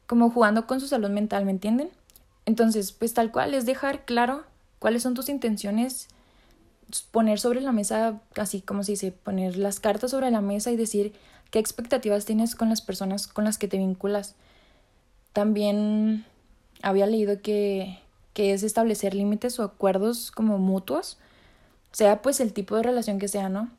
Como 0.06 0.30
jugando 0.30 0.68
con 0.68 0.80
su 0.80 0.86
salud 0.86 1.10
mental, 1.10 1.44
¿me 1.44 1.50
entienden? 1.50 1.90
Entonces, 2.46 2.92
pues 2.92 3.12
tal 3.12 3.32
cual 3.32 3.54
es 3.54 3.66
dejar 3.66 4.04
claro 4.04 4.44
cuáles 4.78 5.02
son 5.02 5.14
tus 5.14 5.28
intenciones, 5.28 6.08
poner 7.10 7.40
sobre 7.40 7.60
la 7.60 7.72
mesa, 7.72 8.20
así 8.36 8.60
como 8.60 8.84
se 8.84 8.92
dice, 8.92 9.12
poner 9.12 9.56
las 9.56 9.80
cartas 9.80 10.12
sobre 10.12 10.30
la 10.30 10.40
mesa 10.40 10.70
y 10.70 10.76
decir 10.76 11.12
qué 11.50 11.58
expectativas 11.58 12.24
tienes 12.24 12.54
con 12.54 12.68
las 12.68 12.82
personas 12.82 13.26
con 13.26 13.44
las 13.44 13.58
que 13.58 13.68
te 13.68 13.78
vinculas. 13.78 14.36
También 15.32 16.24
había 16.82 17.06
leído 17.06 17.42
que, 17.42 17.98
que 18.32 18.52
es 18.52 18.62
establecer 18.62 19.14
límites 19.14 19.58
o 19.58 19.64
acuerdos 19.64 20.30
como 20.30 20.58
mutuos, 20.58 21.18
sea 21.90 22.22
pues 22.22 22.38
el 22.40 22.52
tipo 22.52 22.76
de 22.76 22.84
relación 22.84 23.18
que 23.18 23.28
sea, 23.28 23.48
¿no? 23.48 23.70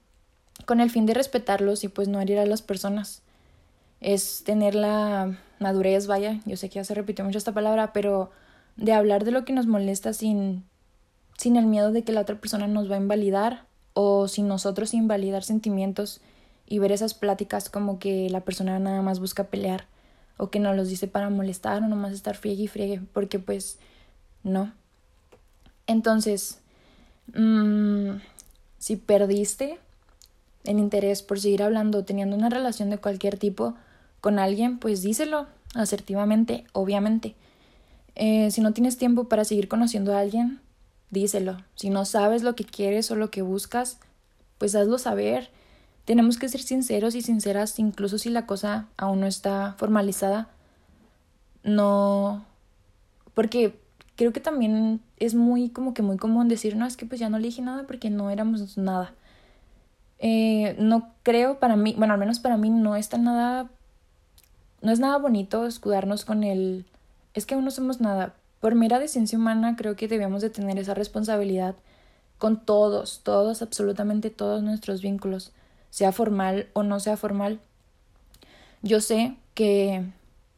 Con 0.66 0.82
el 0.82 0.90
fin 0.90 1.06
de 1.06 1.14
respetarlos 1.14 1.84
y 1.86 1.88
pues 1.88 2.10
no 2.10 2.20
herir 2.20 2.40
a 2.40 2.46
las 2.46 2.62
personas. 2.62 3.22
Es 4.02 4.44
tener 4.44 4.76
la 4.76 5.38
madurez, 5.60 6.08
vaya, 6.08 6.42
yo 6.46 6.58
sé 6.58 6.70
que 6.70 6.76
ya 6.76 6.84
se 6.84 6.94
repitió 6.94 7.24
mucho 7.24 7.38
esta 7.38 7.54
palabra, 7.54 7.94
pero 7.94 8.32
de 8.78 8.94
hablar 8.94 9.26
de 9.26 9.32
lo 9.32 9.44
que 9.44 9.54
nos 9.54 9.68
molesta 9.68 10.14
sin, 10.14 10.64
sin 11.38 11.58
el 11.58 11.66
miedo 11.66 11.92
de 11.92 12.04
que 12.04 12.12
la 12.12 12.22
otra 12.22 12.40
persona 12.40 12.68
nos 12.68 12.90
va 12.90 12.96
a 12.96 13.00
invalidar 13.00 13.66
o 13.94 14.28
sin 14.28 14.48
nosotros 14.48 14.94
invalidar 14.94 15.44
sentimientos 15.44 16.22
y 16.68 16.80
ver 16.80 16.92
esas 16.92 17.14
pláticas 17.14 17.70
como 17.70 17.98
que 17.98 18.30
la 18.30 18.42
persona 18.42 18.78
nada 18.80 19.02
más 19.02 19.20
busca 19.20 19.46
pelear 19.46 19.86
o 20.38 20.50
que 20.50 20.60
nos 20.60 20.76
los 20.76 20.90
dice 20.90 21.08
para 21.08 21.30
molestar 21.30 21.82
o 21.82 21.88
nomás 21.88 22.14
estar 22.14 22.36
friegue 22.36 22.64
y 22.64 22.68
friegue, 22.68 23.02
porque 23.14 23.40
pues 23.40 23.80
no. 24.44 24.72
Entonces, 25.88 26.60
mmm, 27.34 28.18
si 28.78 28.98
perdiste 28.98 29.80
el 30.64 30.80
interés 30.80 31.24
por 31.24 31.40
seguir 31.40 31.64
hablando, 31.64 32.06
teniendo 32.06 32.36
una 32.36 32.50
relación 32.50 32.90
de 32.90 33.00
cualquier 33.00 33.38
tipo 33.38 33.74
con 34.22 34.38
alguien, 34.38 34.78
pues 34.78 35.02
díselo 35.02 35.48
asertivamente, 35.74 36.66
obviamente. 36.74 37.36
Eh, 38.20 38.50
si 38.50 38.62
no 38.62 38.74
tienes 38.74 38.98
tiempo 38.98 39.26
para 39.26 39.46
seguir 39.46 39.68
conociendo 39.68 40.16
a 40.16 40.20
alguien, 40.20 40.60
díselo. 41.12 41.58
Si 41.76 41.92
no 41.92 42.04
sabes 42.04 42.42
lo 42.42 42.56
que 42.56 42.64
quieres 42.64 43.12
o 43.12 43.16
lo 43.16 43.30
que 43.30 43.44
buscas, 43.44 44.00
pues 44.58 44.74
hazlo 44.74 44.98
saber. 44.98 45.52
Tenemos 46.04 46.40
que 46.40 46.50
ser 46.50 46.62
sinceros 46.62 47.14
y 47.14 47.22
sinceras, 47.22 47.78
incluso 47.78 48.18
si 48.18 48.32
la 48.32 48.48
cosa 48.48 48.88
aún 48.98 49.20
no 49.20 49.28
está 49.28 49.76
formalizada. 49.78 50.50
No. 51.64 52.44
Porque 53.36 53.80
creo 54.16 54.34
que 54.34 54.40
también 54.40 55.00
es 55.18 55.36
muy 55.36 55.70
como 55.70 55.94
que 55.94 56.02
muy 56.02 56.18
común 56.18 56.48
decir, 56.48 56.76
no, 56.76 56.88
es 56.88 56.98
que 56.98 57.06
pues 57.06 57.20
ya 57.20 57.30
no 57.30 57.38
le 57.38 57.48
dije 57.48 57.62
nada 57.62 57.84
porque 57.84 58.10
no 58.10 58.32
éramos 58.32 58.80
nada. 58.80 59.14
Eh, 60.18 60.76
no 60.80 61.14
creo 61.22 61.60
para 61.60 61.76
mí, 61.76 61.94
bueno, 61.96 62.14
al 62.16 62.20
menos 62.20 62.40
para 62.40 62.58
mí 62.58 62.72
no 62.72 62.96
está 62.96 63.20
nada, 63.20 63.70
no 64.82 64.92
es 64.92 65.00
nada 65.00 65.20
bonito 65.20 65.68
escudarnos 65.68 66.26
con 66.26 66.44
el 66.44 66.86
es 67.38 67.46
que 67.46 67.54
aún 67.54 67.66
no 67.66 67.72
somos 67.72 68.02
nada. 68.02 68.34
Por 68.60 68.74
mera 68.74 68.98
decencia 68.98 69.38
humana 69.38 69.76
creo 69.76 69.96
que 69.96 70.08
debemos 70.08 70.42
de 70.42 70.50
tener 70.50 70.80
esa 70.80 70.96
responsabilidad 70.96 71.76
con 72.40 72.66
todos, 72.66 73.22
todos, 73.24 73.62
absolutamente 73.62 74.32
todos 74.32 74.64
nuestros 74.64 75.04
vínculos, 75.04 75.52
sea 75.92 76.12
formal 76.12 76.68
o 76.74 76.82
no 76.82 77.00
sea 77.00 77.16
formal. 77.16 77.60
Yo 78.82 79.02
sé 79.02 79.36
que 79.54 80.04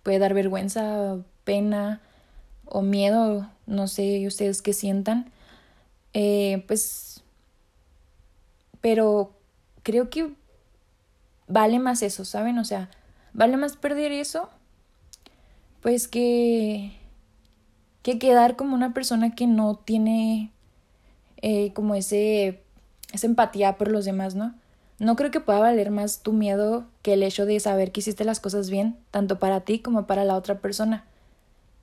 puede 0.04 0.20
dar 0.20 0.34
vergüenza, 0.34 1.18
pena 1.44 2.00
o 2.64 2.82
miedo, 2.82 3.50
no 3.66 3.90
sé 3.90 4.26
ustedes 4.26 4.62
qué 4.62 4.72
sientan, 4.72 5.30
eh, 6.14 6.64
pues, 6.66 7.24
pero 8.80 9.34
creo 9.84 10.10
que 10.10 10.34
vale 11.48 11.78
más 11.80 12.04
eso, 12.04 12.24
¿saben? 12.24 12.58
O 12.58 12.64
sea, 12.64 12.90
vale 13.34 13.58
más 13.58 13.76
perder 13.76 14.14
eso 14.14 14.50
pues 15.82 16.08
que, 16.08 16.92
que 18.02 18.20
quedar 18.20 18.56
como 18.56 18.76
una 18.76 18.94
persona 18.94 19.36
que 19.36 19.48
no 19.48 19.76
tiene 19.76 20.52
eh, 21.42 21.72
como 21.74 21.96
ese, 21.96 22.62
esa 23.14 23.28
empatía 23.28 23.78
por 23.78 23.90
los 23.90 24.06
demás, 24.06 24.36
¿no? 24.36 24.56
No 25.00 25.16
creo 25.16 25.32
que 25.32 25.40
pueda 25.40 25.60
valer 25.60 25.92
más 25.92 26.22
tu 26.22 26.34
miedo 26.34 26.86
que 27.02 27.14
el 27.14 27.24
hecho 27.24 27.46
de 27.46 27.60
saber 27.62 27.92
que 27.94 28.02
hiciste 28.02 28.26
las 28.26 28.42
cosas 28.42 28.70
bien, 28.70 28.98
tanto 29.12 29.40
para 29.40 29.62
ti 29.62 29.80
como 29.80 30.06
para 30.06 30.26
la 30.26 30.36
otra 30.36 30.60
persona. 30.60 31.06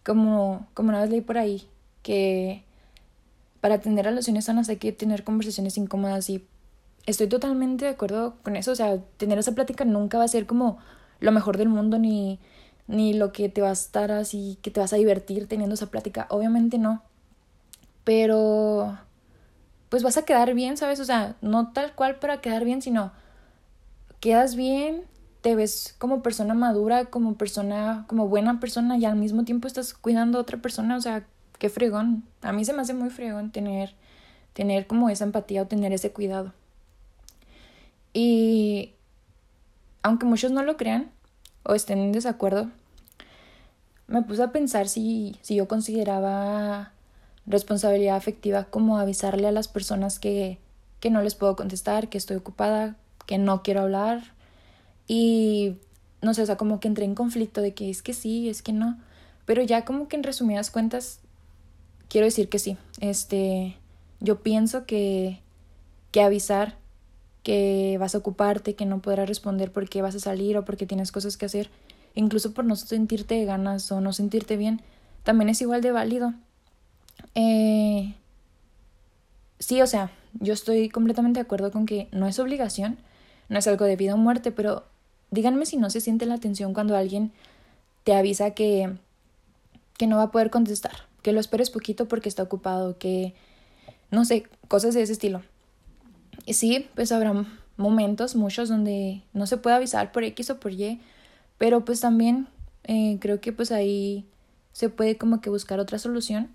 Como, 0.05 0.67
como 0.75 0.91
una 0.91 1.01
vez 1.01 1.11
leí 1.11 1.23
por 1.23 1.39
ahí, 1.39 1.67
que 2.03 2.63
para 3.61 3.81
tener 3.81 4.05
relaciones 4.05 4.45
sanas 4.45 4.69
hay 4.69 4.77
que 4.77 4.93
tener 4.93 5.25
conversaciones 5.25 5.79
incómodas 5.79 6.29
y 6.29 6.47
estoy 7.07 7.27
totalmente 7.27 7.87
de 7.87 7.93
acuerdo 7.93 8.37
con 8.43 8.55
eso. 8.55 8.73
O 8.73 8.77
sea, 8.77 8.99
tener 9.17 9.39
esa 9.39 9.53
plática 9.53 9.87
nunca 9.87 10.19
va 10.19 10.25
a 10.25 10.29
ser 10.29 10.47
como 10.47 10.79
lo 11.19 11.33
mejor 11.33 11.57
del 11.57 11.71
mundo 11.71 11.99
ni 11.99 12.39
ni 12.89 13.15
lo 13.15 13.33
que 13.33 13.49
te 13.49 13.61
va 13.63 13.71
a 13.71 13.73
estar 13.73 14.13
así, 14.13 14.59
que 14.63 14.71
te 14.71 14.81
vas 14.81 14.93
a 14.93 14.97
divertir 14.97 15.49
teniendo 15.49 15.75
esa 15.75 15.91
plática. 15.91 16.27
Obviamente 16.31 16.79
no. 16.79 17.03
Pero, 18.05 18.99
pues 19.89 20.03
vas 20.03 20.17
a 20.17 20.25
quedar 20.25 20.55
bien, 20.55 20.77
¿sabes? 20.77 21.01
O 21.01 21.05
sea, 21.05 21.37
no 21.41 21.73
tal 21.73 21.95
cual 21.95 22.19
para 22.19 22.41
quedar 22.41 22.65
bien, 22.65 22.83
sino 22.83 23.13
quedas 24.21 24.57
bien, 24.57 25.05
te 25.41 25.55
ves 25.55 25.95
como 25.99 26.23
persona 26.23 26.55
madura, 26.55 27.07
como 27.07 27.35
persona, 27.35 28.05
como 28.09 28.29
buena 28.29 28.61
persona 28.61 28.97
y 28.99 29.05
al 29.05 29.17
mismo 29.17 29.45
tiempo 29.45 29.69
estás 29.69 29.95
cuidando 29.95 30.39
a 30.39 30.41
otra 30.43 30.59
persona. 30.59 30.97
O 30.97 31.01
sea, 31.01 31.27
qué 31.59 31.69
fregón. 31.69 32.25
A 32.43 32.53
mí 32.53 32.65
se 32.65 32.73
me 32.73 32.83
hace 32.83 32.95
muy 32.95 33.11
fregón 33.11 33.53
tener, 33.53 33.95
tener 34.53 34.87
como 34.87 35.09
esa 35.11 35.25
empatía 35.25 35.63
o 35.63 35.67
tener 35.67 35.93
ese 35.93 36.13
cuidado. 36.13 36.53
Y 38.13 38.95
aunque 40.03 40.27
muchos 40.27 40.51
no 40.53 40.63
lo 40.63 40.77
crean, 40.77 41.11
o 41.67 41.75
estén 41.75 41.99
en 41.99 42.13
desacuerdo, 42.13 42.71
me 44.09 44.23
puse 44.23 44.43
a 44.43 44.53
pensar 44.53 44.89
si, 44.89 45.37
si 45.43 45.57
yo 45.57 45.67
consideraba 45.67 46.93
responsabilidad 47.47 48.17
afectiva 48.17 48.65
como 48.65 48.99
avisarle 48.99 49.49
a 49.49 49.53
las 49.53 49.69
personas 49.69 50.19
que, 50.19 50.59
que 51.01 51.11
no 51.11 51.23
les 51.23 51.35
puedo 51.35 51.57
contestar, 51.57 52.09
que 52.09 52.19
estoy 52.19 52.37
ocupada, 52.37 52.97
que 53.27 53.39
no 53.39 53.63
quiero 53.63 53.83
hablar. 53.83 54.35
Y 55.09 55.77
no 56.23 56.35
sé, 56.35 56.43
o 56.43 56.47
sea, 56.47 56.57
como 56.57 56.81
que 56.81 56.89
entré 56.89 57.05
en 57.05 57.15
conflicto 57.15 57.61
de 57.61 57.75
que 57.75 57.91
es 57.91 58.03
que 58.03 58.15
sí, 58.15 58.49
es 58.49 58.63
que 58.63 58.73
no. 58.73 58.99
Pero 59.45 59.63
ya 59.63 59.85
como 59.85 60.09
que 60.09 60.17
en 60.17 60.23
resumidas 60.23 60.71
cuentas, 60.71 61.21
quiero 62.09 62.27
decir 62.27 62.49
que 62.49 62.59
sí. 62.59 62.77
Este, 63.01 63.77
yo 64.21 64.43
pienso 64.43 64.87
que, 64.87 65.41
que 66.11 66.23
avisar 66.23 66.77
que 67.47 67.97
vas 68.01 68.17
a 68.17 68.19
ocuparte, 68.19 68.75
que 68.75 68.87
no 68.87 69.01
podrás 69.01 69.29
responder 69.29 69.71
porque 69.71 70.03
vas 70.03 70.17
a 70.17 70.19
salir 70.19 70.59
o 70.59 70.65
porque 70.65 70.85
tienes 70.85 71.13
cosas 71.13 71.37
que 71.37 71.47
hacer, 71.47 71.71
incluso 72.17 72.53
por 72.53 72.65
no 72.65 72.75
sentirte 72.75 73.45
ganas 73.45 73.93
o 73.93 74.01
no 74.01 74.13
sentirte 74.13 74.57
bien, 74.57 74.83
también 75.23 75.49
es 75.49 75.61
igual 75.61 75.81
de 75.81 75.93
válido. 75.93 76.35
Eh, 77.37 78.17
sí, 79.61 79.81
o 79.81 79.87
sea, 79.87 80.11
yo 80.41 80.55
estoy 80.55 80.89
completamente 80.89 81.39
de 81.39 81.43
acuerdo 81.43 81.71
con 81.71 81.87
que 81.87 82.09
no 82.11 82.27
es 82.27 82.41
obligación, 82.41 82.99
no 83.49 83.61
es 83.61 83.69
algo 83.69 83.85
de 83.85 83.95
vida 83.95 84.15
o 84.15 84.19
muerte, 84.19 84.51
pero 84.51 84.83
díganme 85.31 85.67
si 85.67 85.77
no 85.77 85.89
se 85.89 86.01
siente 86.01 86.27
la 86.27 86.39
tensión 86.39 86.75
cuando 86.75 86.97
alguien 86.97 87.31
te 88.03 88.17
avisa 88.17 88.55
que, 88.55 88.93
que 89.97 90.09
no 90.09 90.17
va 90.17 90.25
a 90.25 90.31
poder 90.33 90.51
contestar, 90.51 91.07
que 91.23 91.31
lo 91.31 91.39
esperes 91.39 91.71
poquito 91.71 92.09
porque 92.09 92.29
está 92.29 92.43
ocupado, 92.43 92.99
que 92.99 93.35
no 94.11 94.25
sé, 94.25 94.49
cosas 94.67 94.95
de 94.95 95.03
ese 95.03 95.13
estilo 95.13 95.43
sí, 96.49 96.89
pues 96.95 97.13
habrá 97.13 97.45
momentos, 97.77 98.37
muchos, 98.37 98.69
donde 98.69 99.23
no 99.33 99.47
se 99.47 99.57
puede 99.57 99.77
avisar 99.77 100.13
por 100.13 100.25
X 100.25 100.51
o 100.51 100.61
por 100.61 100.73
Y, 100.73 101.01
pero 101.59 101.85
pues 101.85 102.01
también 102.01 102.49
eh, 102.85 103.19
creo 103.21 103.41
que 103.41 103.53
pues 103.53 103.73
ahí 103.73 104.25
se 104.73 104.89
puede 104.89 105.17
como 105.17 105.41
que 105.41 105.51
buscar 105.51 105.81
otra 105.81 105.99
solución, 105.99 106.49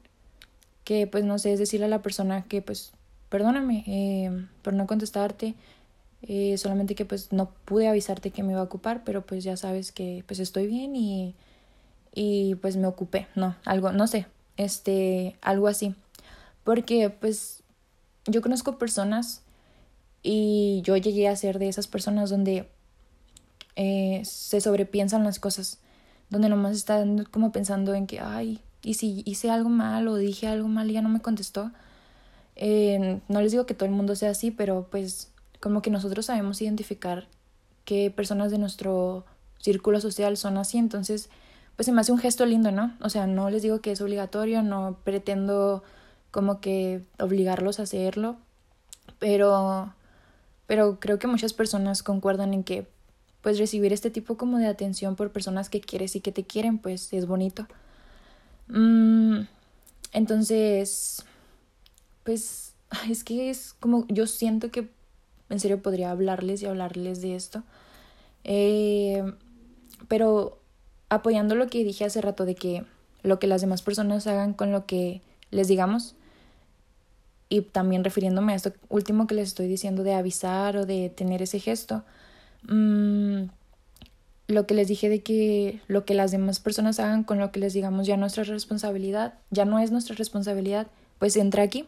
que 0.84 1.08
pues 1.08 1.24
no 1.24 1.40
sé, 1.40 1.54
es 1.54 1.60
decirle 1.60 1.86
a 1.86 1.90
la 1.90 2.02
persona 2.02 2.44
que 2.44 2.62
pues 2.62 2.92
perdóname 3.30 3.84
eh, 3.88 4.46
por 4.62 4.74
no 4.74 4.88
contestarte, 4.88 5.56
eh, 6.24 6.58
solamente 6.58 6.96
que 6.96 7.06
pues 7.06 7.32
no 7.32 7.52
pude 7.66 7.88
avisarte 7.88 8.32
que 8.32 8.44
me 8.44 8.52
iba 8.52 8.62
a 8.62 8.66
ocupar, 8.66 9.04
pero 9.04 9.26
pues 9.26 9.44
ya 9.44 9.58
sabes 9.58 9.92
que 9.92 10.24
pues 10.28 10.40
estoy 10.40 10.68
bien 10.68 10.96
y, 10.96 11.36
y 12.14 12.56
pues 12.56 12.78
me 12.78 12.88
ocupé, 12.88 13.28
no, 13.36 13.56
algo, 13.66 13.92
no 13.92 14.08
sé, 14.08 14.28
este, 14.58 15.36
algo 15.42 15.68
así, 15.68 15.96
porque 16.64 17.10
pues 17.10 17.64
yo 18.28 18.42
conozco 18.42 18.78
personas 18.78 19.42
y 20.24 20.82
yo 20.84 20.98
llegué 20.98 21.28
a 21.28 21.36
ser 21.36 21.60
de 21.60 21.68
esas 21.68 21.88
personas 21.88 22.30
donde 22.30 22.70
eh, 23.76 24.22
se 24.26 24.62
sobrepiensan 24.62 25.24
las 25.24 25.40
cosas, 25.40 25.80
donde 26.30 26.50
nomás 26.50 26.76
están 26.76 27.26
como 27.26 27.52
pensando 27.52 27.94
en 27.94 28.08
que, 28.08 28.20
ay, 28.20 28.62
y 28.84 28.96
si 28.96 29.24
hice 29.26 29.50
algo 29.50 29.70
mal 29.70 30.08
o 30.08 30.16
dije 30.16 30.48
algo 30.48 30.68
mal 30.68 30.90
y 30.90 30.94
ya 30.94 31.02
no 31.02 31.10
me 31.10 31.22
contestó. 31.22 31.72
Eh, 32.56 33.22
no 33.28 33.42
les 33.42 33.52
digo 33.52 33.66
que 33.66 33.74
todo 33.74 33.88
el 33.88 33.96
mundo 33.96 34.16
sea 34.16 34.32
así, 34.32 34.52
pero 34.52 34.88
pues 34.90 35.32
como 35.60 35.82
que 35.82 35.90
nosotros 35.90 36.26
sabemos 36.26 36.62
identificar 36.62 37.28
qué 37.86 38.12
personas 38.12 38.52
de 38.52 38.58
nuestro 38.58 39.26
círculo 39.60 40.02
social 40.02 40.38
son 40.38 40.58
así, 40.58 40.78
entonces 40.78 41.30
pues 41.76 41.86
se 41.86 41.92
me 41.92 42.02
hace 42.02 42.12
un 42.12 42.18
gesto 42.18 42.46
lindo, 42.46 42.72
¿no? 42.72 42.96
O 43.02 43.10
sea, 43.10 43.28
no 43.28 43.50
les 43.50 43.62
digo 43.62 43.80
que 43.82 43.92
es 43.92 44.02
obligatorio, 44.02 44.62
no 44.64 44.98
pretendo 45.04 45.84
como 46.32 46.62
que 46.62 47.04
obligarlos 47.20 47.80
a 47.80 47.84
hacerlo, 47.84 48.38
pero, 49.20 49.94
pero 50.72 51.02
creo 51.02 51.20
que 51.20 51.28
muchas 51.28 51.52
personas 51.52 52.02
concuerdan 52.02 52.54
en 52.54 52.64
que 52.64 52.88
pues 53.42 53.60
recibir 53.60 53.92
este 53.92 54.10
tipo 54.10 54.38
como 54.38 54.58
de 54.58 54.68
atención 54.68 55.18
por 55.18 55.30
personas 55.30 55.70
que 55.70 55.82
quieres 55.82 56.16
y 56.16 56.22
que 56.22 56.32
te 56.32 56.46
quieren, 56.46 56.78
pues 56.78 57.12
es 57.12 57.28
bonito. 57.28 57.68
Mm, 58.70 59.42
entonces, 60.14 61.26
pues 62.24 62.74
es 63.10 63.26
que 63.26 63.50
es 63.50 63.74
como 63.82 64.06
yo 64.08 64.28
siento 64.28 64.72
que 64.72 64.88
en 65.50 65.60
serio 65.60 65.82
podría 65.82 66.10
hablarles 66.10 66.62
y 66.62 66.68
hablarles 66.68 67.22
de 67.22 67.36
esto. 67.36 67.64
Eh, 68.46 69.30
pero 70.08 70.58
apoyando 71.10 71.54
lo 71.56 71.68
que 71.68 71.84
dije 71.84 72.06
hace 72.06 72.22
rato 72.22 72.46
de 72.46 72.56
que 72.56 72.86
lo 73.24 73.40
que 73.40 73.48
las 73.48 73.60
demás 73.60 73.82
personas 73.82 74.26
hagan 74.26 74.54
con 74.54 74.72
lo 74.72 74.86
que 74.86 75.22
les 75.50 75.68
digamos, 75.68 76.16
y 77.52 77.62
también 77.64 78.06
refiriéndome 78.06 78.54
a 78.54 78.56
esto 78.56 78.72
último 78.88 79.28
que 79.28 79.36
les 79.36 79.50
estoy 79.50 79.68
diciendo 79.68 80.04
de 80.04 80.14
avisar 80.14 80.78
o 80.78 80.86
de 80.86 81.10
tener 81.10 81.42
ese 81.42 81.60
gesto, 81.60 82.02
mmm, 82.64 83.44
lo 84.48 84.66
que 84.66 84.74
les 84.74 84.88
dije 84.88 85.10
de 85.10 85.22
que 85.22 85.82
lo 85.88 86.06
que 86.06 86.14
las 86.14 86.32
demás 86.32 86.62
personas 86.62 87.02
hagan 87.02 87.26
con 87.26 87.40
lo 87.40 87.52
que 87.52 87.60
les 87.60 87.74
digamos 87.74 88.08
ya 88.08 88.16
nuestra 88.16 88.46
responsabilidad, 88.46 89.34
ya 89.50 89.66
no 89.66 89.80
es 89.80 89.92
nuestra 89.92 90.16
responsabilidad, 90.16 90.88
pues 91.20 91.36
entra 91.36 91.64
aquí. 91.64 91.88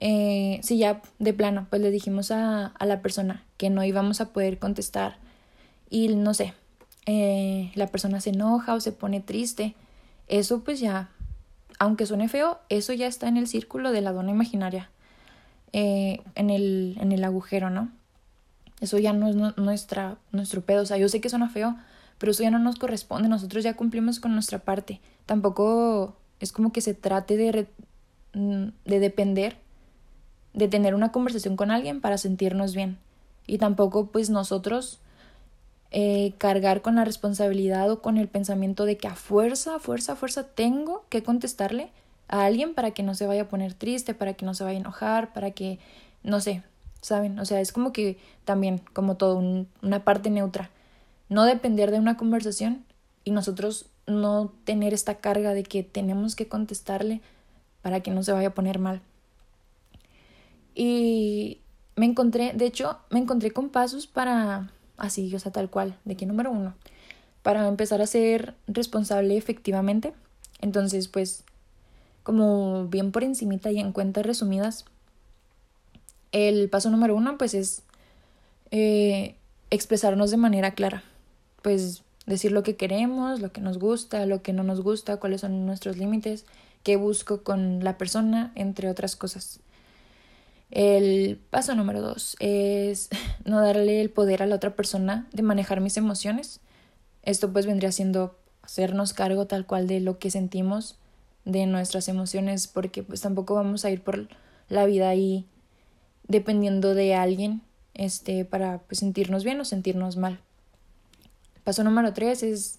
Eh, 0.00 0.58
sí, 0.64 0.76
ya 0.76 1.02
de 1.20 1.32
plano, 1.32 1.68
pues 1.70 1.80
le 1.80 1.92
dijimos 1.92 2.32
a, 2.32 2.66
a, 2.66 2.86
la 2.86 3.00
persona 3.00 3.44
que 3.58 3.70
no 3.70 3.84
íbamos 3.84 4.20
a 4.20 4.32
poder 4.32 4.58
contestar 4.58 5.18
y 5.88 6.08
no 6.08 6.34
sé, 6.34 6.52
eh, 7.06 7.70
la 7.76 7.86
persona 7.86 8.20
se 8.20 8.30
enoja 8.30 8.74
o 8.74 8.80
se 8.80 8.90
pone 8.90 9.20
triste, 9.20 9.76
eso 10.26 10.64
pues 10.64 10.80
ya 10.80 11.10
aunque 11.78 12.06
suene 12.06 12.28
feo, 12.28 12.58
eso 12.68 12.92
ya 12.92 13.06
está 13.06 13.28
en 13.28 13.36
el 13.36 13.46
círculo 13.46 13.92
de 13.92 14.00
la 14.00 14.12
dona 14.12 14.30
imaginaria, 14.30 14.90
eh, 15.72 16.20
en, 16.34 16.50
el, 16.50 16.96
en 17.00 17.12
el 17.12 17.24
agujero, 17.24 17.70
¿no? 17.70 17.90
Eso 18.80 18.98
ya 18.98 19.12
no 19.12 19.28
es 19.28 19.56
nuestra, 19.56 20.18
nuestro 20.30 20.60
pedo. 20.60 20.82
O 20.82 20.86
sea, 20.86 20.98
yo 20.98 21.08
sé 21.08 21.20
que 21.20 21.28
suena 21.28 21.48
feo, 21.48 21.76
pero 22.18 22.30
eso 22.30 22.44
ya 22.44 22.50
no 22.50 22.60
nos 22.60 22.76
corresponde. 22.76 23.28
Nosotros 23.28 23.64
ya 23.64 23.74
cumplimos 23.74 24.20
con 24.20 24.34
nuestra 24.34 24.60
parte. 24.60 25.00
Tampoco 25.26 26.16
es 26.38 26.52
como 26.52 26.72
que 26.72 26.80
se 26.80 26.94
trate 26.94 27.36
de, 27.36 27.66
de 28.32 29.00
depender 29.00 29.56
de 30.58 30.68
tener 30.68 30.94
una 30.94 31.12
conversación 31.12 31.56
con 31.56 31.70
alguien 31.70 32.00
para 32.00 32.18
sentirnos 32.18 32.74
bien. 32.74 32.98
Y 33.46 33.58
tampoco 33.58 34.06
pues 34.06 34.28
nosotros 34.28 35.00
eh, 35.90 36.34
cargar 36.36 36.82
con 36.82 36.96
la 36.96 37.04
responsabilidad 37.04 37.90
o 37.90 38.02
con 38.02 38.18
el 38.18 38.28
pensamiento 38.28 38.84
de 38.84 38.98
que 38.98 39.08
a 39.08 39.14
fuerza, 39.14 39.76
a 39.76 39.78
fuerza, 39.78 40.12
a 40.12 40.16
fuerza 40.16 40.44
tengo 40.44 41.04
que 41.08 41.22
contestarle 41.22 41.90
a 42.28 42.44
alguien 42.44 42.74
para 42.74 42.90
que 42.90 43.02
no 43.02 43.14
se 43.14 43.26
vaya 43.26 43.42
a 43.42 43.48
poner 43.48 43.72
triste, 43.72 44.14
para 44.14 44.34
que 44.34 44.44
no 44.44 44.52
se 44.52 44.64
vaya 44.64 44.76
a 44.76 44.80
enojar, 44.80 45.32
para 45.32 45.52
que, 45.52 45.78
no 46.22 46.40
sé, 46.40 46.62
¿saben? 47.00 47.38
O 47.38 47.44
sea, 47.46 47.60
es 47.60 47.72
como 47.72 47.92
que 47.92 48.18
también, 48.44 48.82
como 48.92 49.16
todo, 49.16 49.38
una 49.82 50.04
parte 50.04 50.28
neutra. 50.28 50.70
No 51.30 51.44
depender 51.44 51.90
de 51.90 51.98
una 51.98 52.16
conversación 52.16 52.84
y 53.24 53.30
nosotros 53.30 53.86
no 54.06 54.52
tener 54.64 54.94
esta 54.94 55.16
carga 55.16 55.54
de 55.54 55.62
que 55.62 55.82
tenemos 55.82 56.36
que 56.36 56.48
contestarle 56.48 57.20
para 57.82 58.00
que 58.00 58.10
no 58.10 58.22
se 58.22 58.32
vaya 58.32 58.48
a 58.48 58.54
poner 58.54 58.78
mal. 58.78 59.00
Y 60.74 61.60
me 61.96 62.06
encontré, 62.06 62.52
de 62.52 62.66
hecho, 62.66 62.98
me 63.10 63.18
encontré 63.18 63.52
con 63.52 63.70
pasos 63.70 64.06
para 64.06 64.70
así, 64.98 65.34
o 65.34 65.38
sea, 65.38 65.52
tal 65.52 65.70
cual, 65.70 65.96
de 66.04 66.16
que 66.16 66.26
número 66.26 66.50
uno, 66.50 66.74
para 67.42 67.66
empezar 67.66 68.02
a 68.02 68.06
ser 68.06 68.54
responsable 68.66 69.36
efectivamente. 69.36 70.12
Entonces, 70.60 71.08
pues, 71.08 71.44
como 72.22 72.88
bien 72.88 73.12
por 73.12 73.24
encimita 73.24 73.70
y 73.70 73.78
en 73.78 73.92
cuentas 73.92 74.26
resumidas, 74.26 74.84
el 76.32 76.68
paso 76.68 76.90
número 76.90 77.16
uno, 77.16 77.38
pues, 77.38 77.54
es 77.54 77.82
eh, 78.70 79.36
expresarnos 79.70 80.30
de 80.30 80.36
manera 80.36 80.72
clara. 80.72 81.02
Pues 81.62 82.02
decir 82.26 82.52
lo 82.52 82.62
que 82.62 82.76
queremos, 82.76 83.40
lo 83.40 83.52
que 83.52 83.60
nos 83.60 83.78
gusta, 83.78 84.26
lo 84.26 84.42
que 84.42 84.52
no 84.52 84.62
nos 84.62 84.80
gusta, 84.82 85.18
cuáles 85.18 85.40
son 85.40 85.66
nuestros 85.66 85.96
límites, 85.96 86.44
qué 86.82 86.96
busco 86.96 87.42
con 87.42 87.82
la 87.82 87.98
persona, 87.98 88.52
entre 88.54 88.90
otras 88.90 89.16
cosas. 89.16 89.60
El 90.70 91.40
paso 91.50 91.74
número 91.74 92.00
dos 92.02 92.36
es 92.40 93.08
no 93.44 93.60
darle 93.60 94.00
el 94.00 94.10
poder 94.10 94.42
a 94.42 94.46
la 94.46 94.56
otra 94.56 94.76
persona 94.76 95.28
de 95.32 95.42
manejar 95.42 95.80
mis 95.80 95.96
emociones. 95.96 96.60
Esto 97.22 97.52
pues 97.52 97.66
vendría 97.66 97.92
siendo 97.92 98.36
hacernos 98.62 99.12
cargo 99.12 99.46
tal 99.46 99.66
cual 99.66 99.86
de 99.86 100.00
lo 100.00 100.18
que 100.18 100.30
sentimos, 100.30 100.98
de 101.44 101.66
nuestras 101.66 102.08
emociones, 102.08 102.66
porque 102.66 103.02
pues 103.02 103.22
tampoco 103.22 103.54
vamos 103.54 103.84
a 103.84 103.90
ir 103.90 104.02
por 104.02 104.28
la 104.68 104.84
vida 104.84 105.08
ahí 105.08 105.46
dependiendo 106.26 106.94
de 106.94 107.14
alguien 107.14 107.62
este 107.94 108.44
para 108.44 108.78
pues, 108.80 108.98
sentirnos 108.98 109.44
bien 109.44 109.60
o 109.60 109.64
sentirnos 109.64 110.16
mal. 110.16 110.38
Paso 111.64 111.82
número 111.84 112.12
tres 112.12 112.42
es 112.42 112.78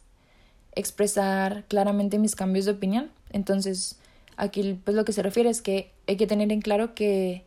expresar 0.76 1.66
claramente 1.68 2.20
mis 2.20 2.36
cambios 2.36 2.66
de 2.66 2.72
opinión. 2.72 3.12
Entonces, 3.32 3.98
aquí 4.38 4.80
pues 4.84 4.96
lo 4.96 5.06
que 5.06 5.14
se 5.14 5.24
refiere 5.24 5.50
es 5.50 5.62
que 5.62 5.92
hay 6.08 6.18
que 6.18 6.28
tener 6.28 6.52
en 6.52 6.62
claro 6.62 6.94
que 6.94 7.44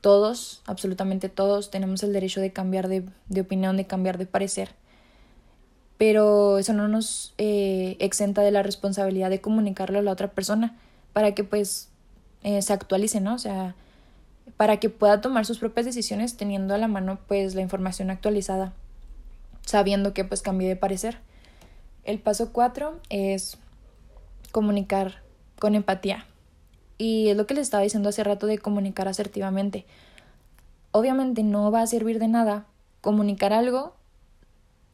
todos, 0.00 0.62
absolutamente 0.66 1.28
todos, 1.28 1.70
tenemos 1.70 2.02
el 2.02 2.12
derecho 2.12 2.40
de 2.40 2.52
cambiar 2.52 2.88
de, 2.88 3.04
opinión, 3.40 3.76
de 3.76 3.86
cambiar 3.86 4.18
de 4.18 4.26
parecer. 4.26 4.70
Pero 5.96 6.58
eso 6.58 6.72
no 6.72 6.86
nos 6.86 7.34
eh, 7.38 7.96
exenta 7.98 8.42
de 8.42 8.52
la 8.52 8.62
responsabilidad 8.62 9.30
de 9.30 9.40
comunicarlo 9.40 9.98
a 9.98 10.02
la 10.02 10.12
otra 10.12 10.30
persona 10.30 10.76
para 11.12 11.34
que 11.34 11.42
pues 11.42 11.88
eh, 12.44 12.62
se 12.62 12.72
actualice, 12.72 13.20
¿no? 13.20 13.34
O 13.34 13.38
sea, 13.38 13.74
para 14.56 14.78
que 14.78 14.90
pueda 14.90 15.20
tomar 15.20 15.44
sus 15.44 15.58
propias 15.58 15.86
decisiones 15.86 16.36
teniendo 16.36 16.74
a 16.74 16.78
la 16.78 16.88
mano 16.88 17.18
pues 17.26 17.54
la 17.54 17.62
información 17.62 18.10
actualizada, 18.10 18.72
sabiendo 19.66 20.14
que 20.14 20.24
pues 20.24 20.42
cambié 20.42 20.68
de 20.68 20.76
parecer. 20.76 21.18
El 22.04 22.20
paso 22.20 22.52
cuatro 22.52 23.00
es 23.10 23.58
comunicar 24.52 25.22
con 25.58 25.74
empatía. 25.74 26.26
Y 26.98 27.28
es 27.28 27.36
lo 27.36 27.46
que 27.46 27.54
les 27.54 27.62
estaba 27.62 27.84
diciendo 27.84 28.08
hace 28.08 28.24
rato 28.24 28.46
de 28.46 28.58
comunicar 28.58 29.08
asertivamente. 29.08 29.86
Obviamente 30.90 31.44
no 31.44 31.70
va 31.70 31.82
a 31.82 31.86
servir 31.86 32.18
de 32.18 32.28
nada 32.28 32.66
comunicar 33.00 33.52
algo, 33.52 33.94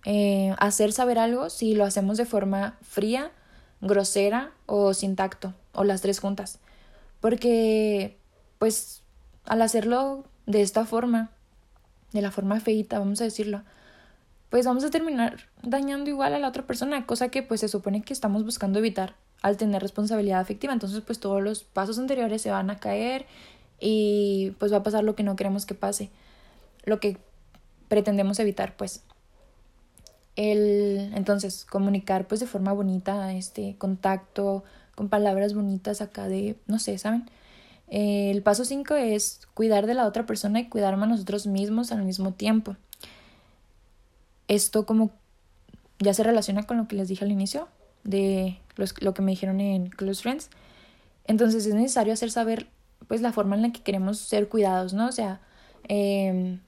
eh, 0.04 0.54
hacer 0.58 0.92
saber 0.92 1.18
algo 1.18 1.48
si 1.48 1.74
lo 1.74 1.84
hacemos 1.84 2.18
de 2.18 2.26
forma 2.26 2.76
fría, 2.82 3.32
grosera 3.80 4.52
o 4.66 4.92
sin 4.92 5.16
tacto, 5.16 5.54
o 5.72 5.84
las 5.84 6.02
tres 6.02 6.20
juntas. 6.20 6.58
Porque, 7.20 8.18
pues, 8.58 9.02
al 9.46 9.62
hacerlo 9.62 10.24
de 10.46 10.60
esta 10.60 10.84
forma, 10.84 11.30
de 12.12 12.20
la 12.20 12.30
forma 12.30 12.60
feita, 12.60 12.98
vamos 12.98 13.20
a 13.22 13.24
decirlo, 13.24 13.62
pues 14.50 14.66
vamos 14.66 14.84
a 14.84 14.90
terminar 14.90 15.48
dañando 15.62 16.10
igual 16.10 16.34
a 16.34 16.38
la 16.38 16.48
otra 16.48 16.66
persona, 16.66 17.06
cosa 17.06 17.28
que 17.28 17.42
pues 17.42 17.60
se 17.60 17.68
supone 17.68 18.02
que 18.02 18.12
estamos 18.12 18.44
buscando 18.44 18.78
evitar 18.78 19.16
al 19.44 19.58
tener 19.58 19.82
responsabilidad 19.82 20.40
afectiva. 20.40 20.72
Entonces, 20.72 21.02
pues 21.02 21.20
todos 21.20 21.42
los 21.42 21.64
pasos 21.64 21.98
anteriores 21.98 22.40
se 22.40 22.50
van 22.50 22.70
a 22.70 22.78
caer 22.78 23.26
y 23.78 24.52
pues 24.58 24.72
va 24.72 24.78
a 24.78 24.82
pasar 24.82 25.04
lo 25.04 25.14
que 25.14 25.22
no 25.22 25.36
queremos 25.36 25.66
que 25.66 25.74
pase, 25.74 26.08
lo 26.86 26.98
que 26.98 27.18
pretendemos 27.88 28.38
evitar, 28.40 28.74
pues. 28.74 29.02
El, 30.34 31.12
entonces, 31.14 31.66
comunicar 31.66 32.26
pues 32.26 32.40
de 32.40 32.46
forma 32.46 32.72
bonita, 32.72 33.34
este 33.34 33.76
contacto, 33.76 34.64
con 34.94 35.10
palabras 35.10 35.52
bonitas 35.52 36.00
acá 36.00 36.26
de, 36.26 36.56
no 36.66 36.78
sé, 36.78 36.96
¿saben? 36.96 37.28
El 37.88 38.40
paso 38.42 38.64
5 38.64 38.94
es 38.94 39.42
cuidar 39.52 39.86
de 39.86 39.92
la 39.92 40.06
otra 40.06 40.24
persona 40.24 40.60
y 40.60 40.70
cuidarnos 40.70 41.04
a 41.04 41.10
nosotros 41.10 41.46
mismos 41.46 41.92
al 41.92 42.02
mismo 42.02 42.32
tiempo. 42.32 42.76
Esto 44.48 44.86
como 44.86 45.10
ya 45.98 46.14
se 46.14 46.22
relaciona 46.22 46.62
con 46.62 46.78
lo 46.78 46.88
que 46.88 46.96
les 46.96 47.08
dije 47.08 47.26
al 47.26 47.30
inicio, 47.30 47.68
de 48.04 48.58
lo 49.00 49.14
que 49.14 49.22
me 49.22 49.32
dijeron 49.32 49.60
en 49.60 49.88
Close 49.88 50.22
Friends. 50.22 50.50
Entonces 51.26 51.66
es 51.66 51.74
necesario 51.74 52.12
hacer 52.12 52.30
saber 52.30 52.68
pues 53.08 53.20
la 53.20 53.32
forma 53.32 53.56
en 53.56 53.62
la 53.62 53.72
que 53.72 53.82
queremos 53.82 54.18
ser 54.18 54.48
cuidados, 54.48 54.92
¿no? 54.92 55.08
O 55.08 55.12
sea, 55.12 55.40
eh, 55.88 56.58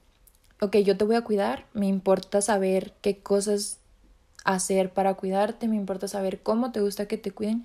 ok, 0.61 0.77
yo 0.79 0.97
te 0.97 1.05
voy 1.05 1.17
a 1.17 1.23
cuidar, 1.23 1.67
me 1.73 1.87
importa 1.87 2.41
saber 2.41 2.93
qué 3.01 3.19
cosas 3.19 3.79
hacer 4.45 4.93
para 4.93 5.15
cuidarte, 5.15 5.69
me 5.69 5.77
importa 5.77 6.09
saber 6.09 6.41
cómo 6.43 6.73
te 6.73 6.81
gusta 6.81 7.07
que 7.07 7.19
te 7.19 7.31
cuiden, 7.33 7.65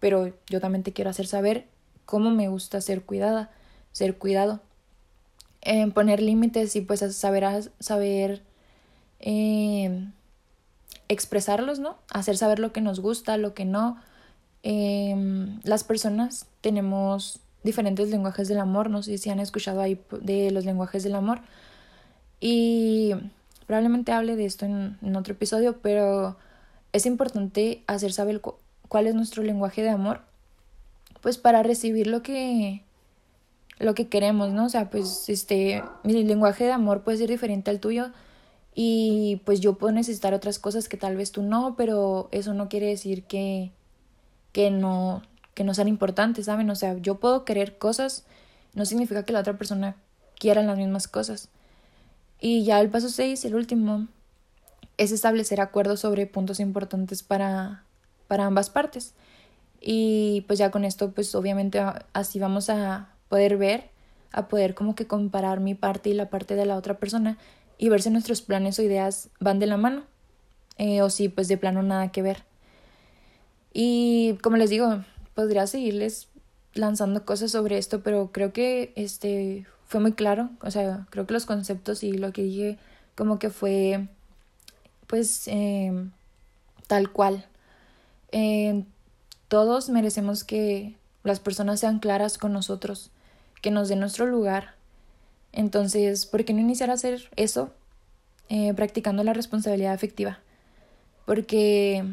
pero 0.00 0.32
yo 0.48 0.60
también 0.60 0.82
te 0.82 0.92
quiero 0.92 1.10
hacer 1.10 1.26
saber 1.26 1.66
cómo 2.04 2.30
me 2.30 2.48
gusta 2.48 2.80
ser 2.80 3.02
cuidada, 3.02 3.50
ser 3.92 4.18
cuidado. 4.18 4.60
Poner 5.94 6.22
límites 6.22 6.74
y 6.74 6.80
pues 6.80 7.00
saber, 7.14 7.70
saber 7.80 8.42
eh, 9.20 10.08
expresarlos, 11.10 11.80
¿no? 11.80 11.96
Hacer 12.12 12.36
saber 12.36 12.60
lo 12.60 12.72
que 12.72 12.80
nos 12.80 13.00
gusta, 13.00 13.36
lo 13.36 13.52
que 13.52 13.64
no. 13.64 13.96
Em, 14.62 15.60
las 15.64 15.82
personas 15.82 16.46
tenemos 16.60 17.40
diferentes 17.64 18.10
lenguajes 18.10 18.46
del 18.48 18.60
amor, 18.60 18.90
no 18.90 19.02
sé 19.02 19.18
si 19.18 19.28
han 19.28 19.40
escuchado 19.40 19.80
ahí 19.80 20.00
de 20.22 20.52
los 20.52 20.64
lenguajes 20.64 21.02
del 21.02 21.16
amor. 21.16 21.40
Y 22.38 23.12
probablemente 23.66 24.12
hable 24.12 24.36
de 24.36 24.46
esto 24.46 24.66
en, 24.66 25.16
otro 25.16 25.34
episodio, 25.34 25.78
pero 25.82 26.36
es 26.92 27.06
importante 27.06 27.82
hacer 27.88 28.12
saber 28.12 28.40
cuál 28.88 29.06
es 29.08 29.14
nuestro 29.16 29.42
lenguaje 29.42 29.82
de 29.82 29.90
amor, 29.90 30.20
pues 31.20 31.38
para 31.38 31.62
recibir 31.62 32.06
lo 32.06 32.22
que 32.22 32.84
lo 33.80 33.94
que 33.94 34.08
queremos, 34.08 34.52
¿no? 34.52 34.66
O 34.66 34.68
sea, 34.68 34.90
pues 34.90 35.28
este 35.28 35.82
mi 36.04 36.22
lenguaje 36.24 36.64
de 36.64 36.72
amor 36.72 37.02
puede 37.02 37.18
ser 37.18 37.30
diferente 37.30 37.70
al 37.70 37.80
tuyo 37.80 38.12
y 38.82 39.42
pues 39.44 39.60
yo 39.60 39.74
puedo 39.74 39.92
necesitar 39.92 40.32
otras 40.32 40.58
cosas 40.58 40.88
que 40.88 40.96
tal 40.96 41.14
vez 41.14 41.32
tú 41.32 41.42
no, 41.42 41.76
pero 41.76 42.30
eso 42.32 42.54
no 42.54 42.70
quiere 42.70 42.86
decir 42.86 43.24
que 43.24 43.72
que 44.52 44.70
no 44.70 45.20
que 45.52 45.64
no 45.64 45.74
sean 45.74 45.86
importantes, 45.86 46.46
¿saben? 46.46 46.70
O 46.70 46.74
sea, 46.74 46.96
yo 46.96 47.16
puedo 47.16 47.44
querer 47.44 47.76
cosas, 47.76 48.24
no 48.72 48.86
significa 48.86 49.22
que 49.26 49.34
la 49.34 49.40
otra 49.40 49.58
persona 49.58 49.96
quiera 50.38 50.62
las 50.62 50.78
mismas 50.78 51.08
cosas. 51.08 51.50
Y 52.40 52.64
ya 52.64 52.80
el 52.80 52.88
paso 52.88 53.10
6, 53.10 53.44
el 53.44 53.54
último, 53.54 54.08
es 54.96 55.12
establecer 55.12 55.60
acuerdos 55.60 56.00
sobre 56.00 56.26
puntos 56.26 56.58
importantes 56.58 57.22
para, 57.22 57.84
para 58.28 58.46
ambas 58.46 58.70
partes. 58.70 59.12
Y 59.78 60.44
pues 60.46 60.58
ya 60.58 60.70
con 60.70 60.86
esto, 60.86 61.10
pues 61.12 61.34
obviamente 61.34 61.82
así 62.14 62.38
vamos 62.38 62.70
a 62.70 63.10
poder 63.28 63.58
ver, 63.58 63.90
a 64.32 64.48
poder 64.48 64.74
como 64.74 64.94
que 64.94 65.06
comparar 65.06 65.60
mi 65.60 65.74
parte 65.74 66.08
y 66.08 66.14
la 66.14 66.30
parte 66.30 66.56
de 66.56 66.64
la 66.64 66.76
otra 66.76 66.94
persona 66.98 67.36
y 67.80 67.88
ver 67.88 68.02
si 68.02 68.10
nuestros 68.10 68.42
planes 68.42 68.78
o 68.78 68.82
ideas 68.82 69.30
van 69.40 69.58
de 69.58 69.66
la 69.66 69.78
mano 69.78 70.04
eh, 70.76 71.00
o 71.00 71.08
si 71.08 71.30
pues 71.30 71.48
de 71.48 71.56
plano 71.56 71.82
nada 71.82 72.12
que 72.12 72.20
ver. 72.20 72.44
Y 73.72 74.36
como 74.42 74.58
les 74.58 74.68
digo, 74.68 75.02
podría 75.34 75.66
seguirles 75.66 76.28
lanzando 76.74 77.24
cosas 77.24 77.52
sobre 77.52 77.78
esto, 77.78 78.02
pero 78.02 78.30
creo 78.32 78.52
que 78.52 78.92
este 78.96 79.66
fue 79.86 80.00
muy 80.00 80.12
claro, 80.12 80.50
o 80.60 80.70
sea, 80.70 81.06
creo 81.08 81.26
que 81.26 81.32
los 81.32 81.46
conceptos 81.46 82.02
y 82.02 82.12
lo 82.12 82.32
que 82.32 82.42
dije 82.42 82.78
como 83.16 83.38
que 83.38 83.48
fue 83.48 84.08
pues 85.06 85.48
em, 85.48 86.10
tal 86.86 87.10
cual. 87.10 87.46
Todos 89.48 89.88
merecemos 89.88 90.44
que 90.44 90.94
las 91.24 91.40
personas 91.40 91.80
sean 91.80 91.98
claras 91.98 92.38
con 92.38 92.52
nosotros, 92.52 93.10
que 93.62 93.72
nos 93.72 93.88
den 93.88 93.98
nuestro 93.98 94.26
lugar. 94.26 94.74
Entonces, 95.52 96.26
¿por 96.26 96.44
qué 96.44 96.52
no 96.52 96.60
iniciar 96.60 96.90
a 96.90 96.94
hacer 96.94 97.30
eso 97.36 97.72
eh, 98.48 98.72
practicando 98.74 99.24
la 99.24 99.32
responsabilidad 99.32 99.92
afectiva? 99.92 100.38
Porque 101.26 102.04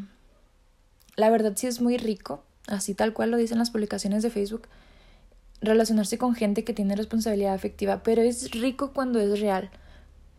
la 1.16 1.30
verdad 1.30 1.52
sí 1.56 1.66
es 1.66 1.80
muy 1.80 1.96
rico, 1.96 2.42
así 2.66 2.94
tal 2.94 3.12
cual 3.12 3.30
lo 3.30 3.36
dicen 3.36 3.58
las 3.58 3.70
publicaciones 3.70 4.22
de 4.22 4.30
Facebook, 4.30 4.68
relacionarse 5.60 6.18
con 6.18 6.34
gente 6.34 6.64
que 6.64 6.72
tiene 6.72 6.96
responsabilidad 6.96 7.54
afectiva, 7.54 8.02
pero 8.02 8.22
es 8.22 8.50
rico 8.52 8.92
cuando 8.92 9.18
es 9.18 9.40
real. 9.40 9.70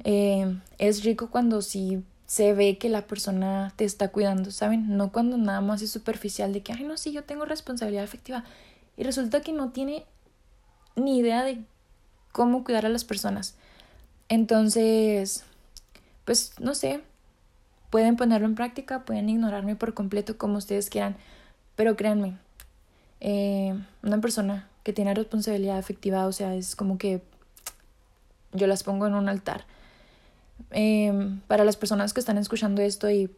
Eh, 0.04 0.58
es 0.78 1.04
rico 1.04 1.30
cuando 1.30 1.62
sí 1.62 2.04
se 2.26 2.54
ve 2.54 2.78
que 2.78 2.90
la 2.90 3.08
persona 3.08 3.74
te 3.76 3.86
está 3.86 4.10
cuidando, 4.10 4.52
¿saben? 4.52 4.96
No 4.96 5.12
cuando 5.12 5.38
nada 5.38 5.62
más 5.62 5.82
es 5.82 5.92
superficial 5.92 6.54
de 6.54 6.62
que, 6.62 6.72
ay, 6.74 6.84
no, 6.84 6.96
sí, 6.96 7.12
yo 7.12 7.24
tengo 7.24 7.44
responsabilidad 7.44 8.04
afectiva. 8.04 8.44
Y 8.96 9.04
resulta 9.04 9.42
que 9.42 9.52
no 9.52 9.72
tiene 9.72 10.06
ni 10.96 11.18
idea 11.18 11.44
de 11.44 11.64
cómo 12.32 12.64
cuidar 12.64 12.86
a 12.86 12.90
las 12.90 13.04
personas. 13.04 13.56
Entonces, 14.28 15.44
pues 16.26 16.54
no 16.60 16.76
sé, 16.76 17.02
pueden 17.90 18.16
ponerlo 18.16 18.48
en 18.48 18.56
práctica, 18.56 19.06
pueden 19.06 19.30
ignorarme 19.30 19.76
por 19.76 19.94
completo 19.94 20.38
como 20.38 20.58
ustedes 20.58 20.90
quieran, 20.90 21.16
pero 21.76 21.96
créanme, 21.96 22.38
eh, 23.20 23.74
una 24.04 24.22
persona 24.22 24.68
que 24.84 24.94
tiene 24.94 25.14
responsabilidad 25.14 25.78
afectiva, 25.78 26.28
o 26.28 26.32
sea, 26.32 26.56
es 26.56 26.76
como 26.76 26.98
que 26.98 27.22
yo 28.54 28.68
las 28.68 28.84
pongo 28.84 29.08
en 29.08 29.16
un 29.16 29.30
altar 29.30 29.66
Em, 30.72 31.40
para 31.48 31.64
las 31.64 31.78
personas 31.78 32.14
que 32.14 32.20
están 32.20 32.38
escuchando 32.38 32.82
esto 32.82 33.10
y 33.10 33.30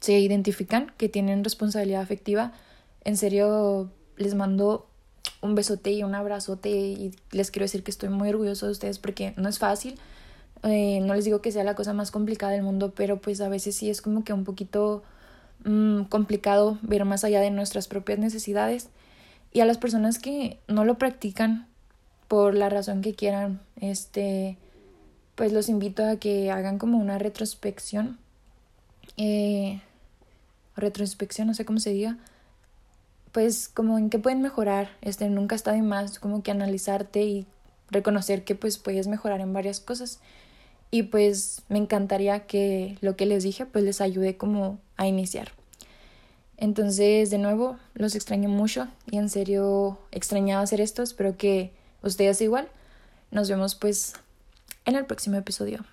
se 0.00 0.18
identifican 0.18 0.92
que 0.96 1.08
tienen 1.08 1.44
responsabilidad 1.44 2.02
afectiva, 2.02 2.52
en 3.04 3.16
serio 3.16 3.90
les 4.16 4.34
mando 4.34 4.86
un 5.40 5.54
besote 5.54 5.92
y 5.92 6.02
un 6.02 6.14
abrazote 6.14 6.70
y 6.70 7.14
les 7.30 7.50
quiero 7.50 7.64
decir 7.64 7.82
que 7.82 7.90
estoy 7.90 8.08
muy 8.08 8.28
orgulloso 8.28 8.66
de 8.66 8.72
ustedes 8.72 8.98
porque 8.98 9.34
no 9.36 9.48
es 9.48 9.58
fácil. 9.58 9.98
Eh, 10.62 11.00
no 11.02 11.14
les 11.14 11.26
digo 11.26 11.42
que 11.42 11.52
sea 11.52 11.64
la 11.64 11.74
cosa 11.74 11.92
más 11.92 12.10
complicada 12.10 12.52
del 12.52 12.62
mundo, 12.62 12.92
pero 12.96 13.20
pues 13.20 13.40
a 13.42 13.48
veces 13.48 13.76
sí 13.76 13.90
es 13.90 14.00
como 14.00 14.24
que 14.24 14.32
un 14.32 14.44
poquito 14.44 15.02
mm, 15.64 16.04
complicado 16.04 16.78
ver 16.82 17.04
más 17.04 17.24
allá 17.24 17.40
de 17.40 17.50
nuestras 17.50 17.88
propias 17.88 18.18
necesidades. 18.18 18.88
Y 19.52 19.60
a 19.60 19.66
las 19.66 19.78
personas 19.78 20.18
que 20.18 20.58
no 20.66 20.84
lo 20.84 20.96
practican 20.96 21.66
por 22.28 22.54
la 22.54 22.70
razón 22.70 23.02
que 23.02 23.14
quieran, 23.14 23.60
este, 23.80 24.56
pues 25.34 25.52
los 25.52 25.68
invito 25.68 26.04
a 26.04 26.16
que 26.16 26.50
hagan 26.50 26.78
como 26.78 26.98
una 26.98 27.18
retrospección. 27.18 28.18
Eh, 29.16 29.80
retrospección, 30.76 31.46
no 31.46 31.54
sé 31.54 31.64
cómo 31.64 31.78
se 31.78 31.90
diga. 31.90 32.18
Pues 33.34 33.68
como 33.68 33.98
en 33.98 34.10
qué 34.10 34.20
pueden 34.20 34.42
mejorar. 34.42 34.90
Este 35.02 35.28
nunca 35.28 35.56
está 35.56 35.72
de 35.72 35.82
más 35.82 36.20
como 36.20 36.44
que 36.44 36.52
analizarte 36.52 37.24
y 37.24 37.46
reconocer 37.90 38.44
que 38.44 38.54
pues 38.54 38.78
puedes 38.78 39.08
mejorar 39.08 39.40
en 39.40 39.52
varias 39.52 39.80
cosas. 39.80 40.20
Y 40.92 41.02
pues 41.02 41.62
me 41.68 41.78
encantaría 41.78 42.46
que 42.46 42.96
lo 43.00 43.16
que 43.16 43.26
les 43.26 43.42
dije 43.42 43.66
pues 43.66 43.82
les 43.82 44.00
ayude 44.00 44.36
como 44.36 44.78
a 44.96 45.08
iniciar. 45.08 45.50
Entonces, 46.58 47.30
de 47.30 47.38
nuevo, 47.38 47.76
los 47.94 48.14
extraño 48.14 48.48
mucho 48.48 48.86
y 49.10 49.18
en 49.18 49.28
serio 49.28 49.98
extrañaba 50.12 50.62
hacer 50.62 50.80
esto. 50.80 51.02
Espero 51.02 51.36
que 51.36 51.72
ustedes 52.02 52.40
igual. 52.40 52.68
Nos 53.32 53.50
vemos 53.50 53.74
pues 53.74 54.12
en 54.84 54.94
el 54.94 55.06
próximo 55.06 55.36
episodio. 55.36 55.84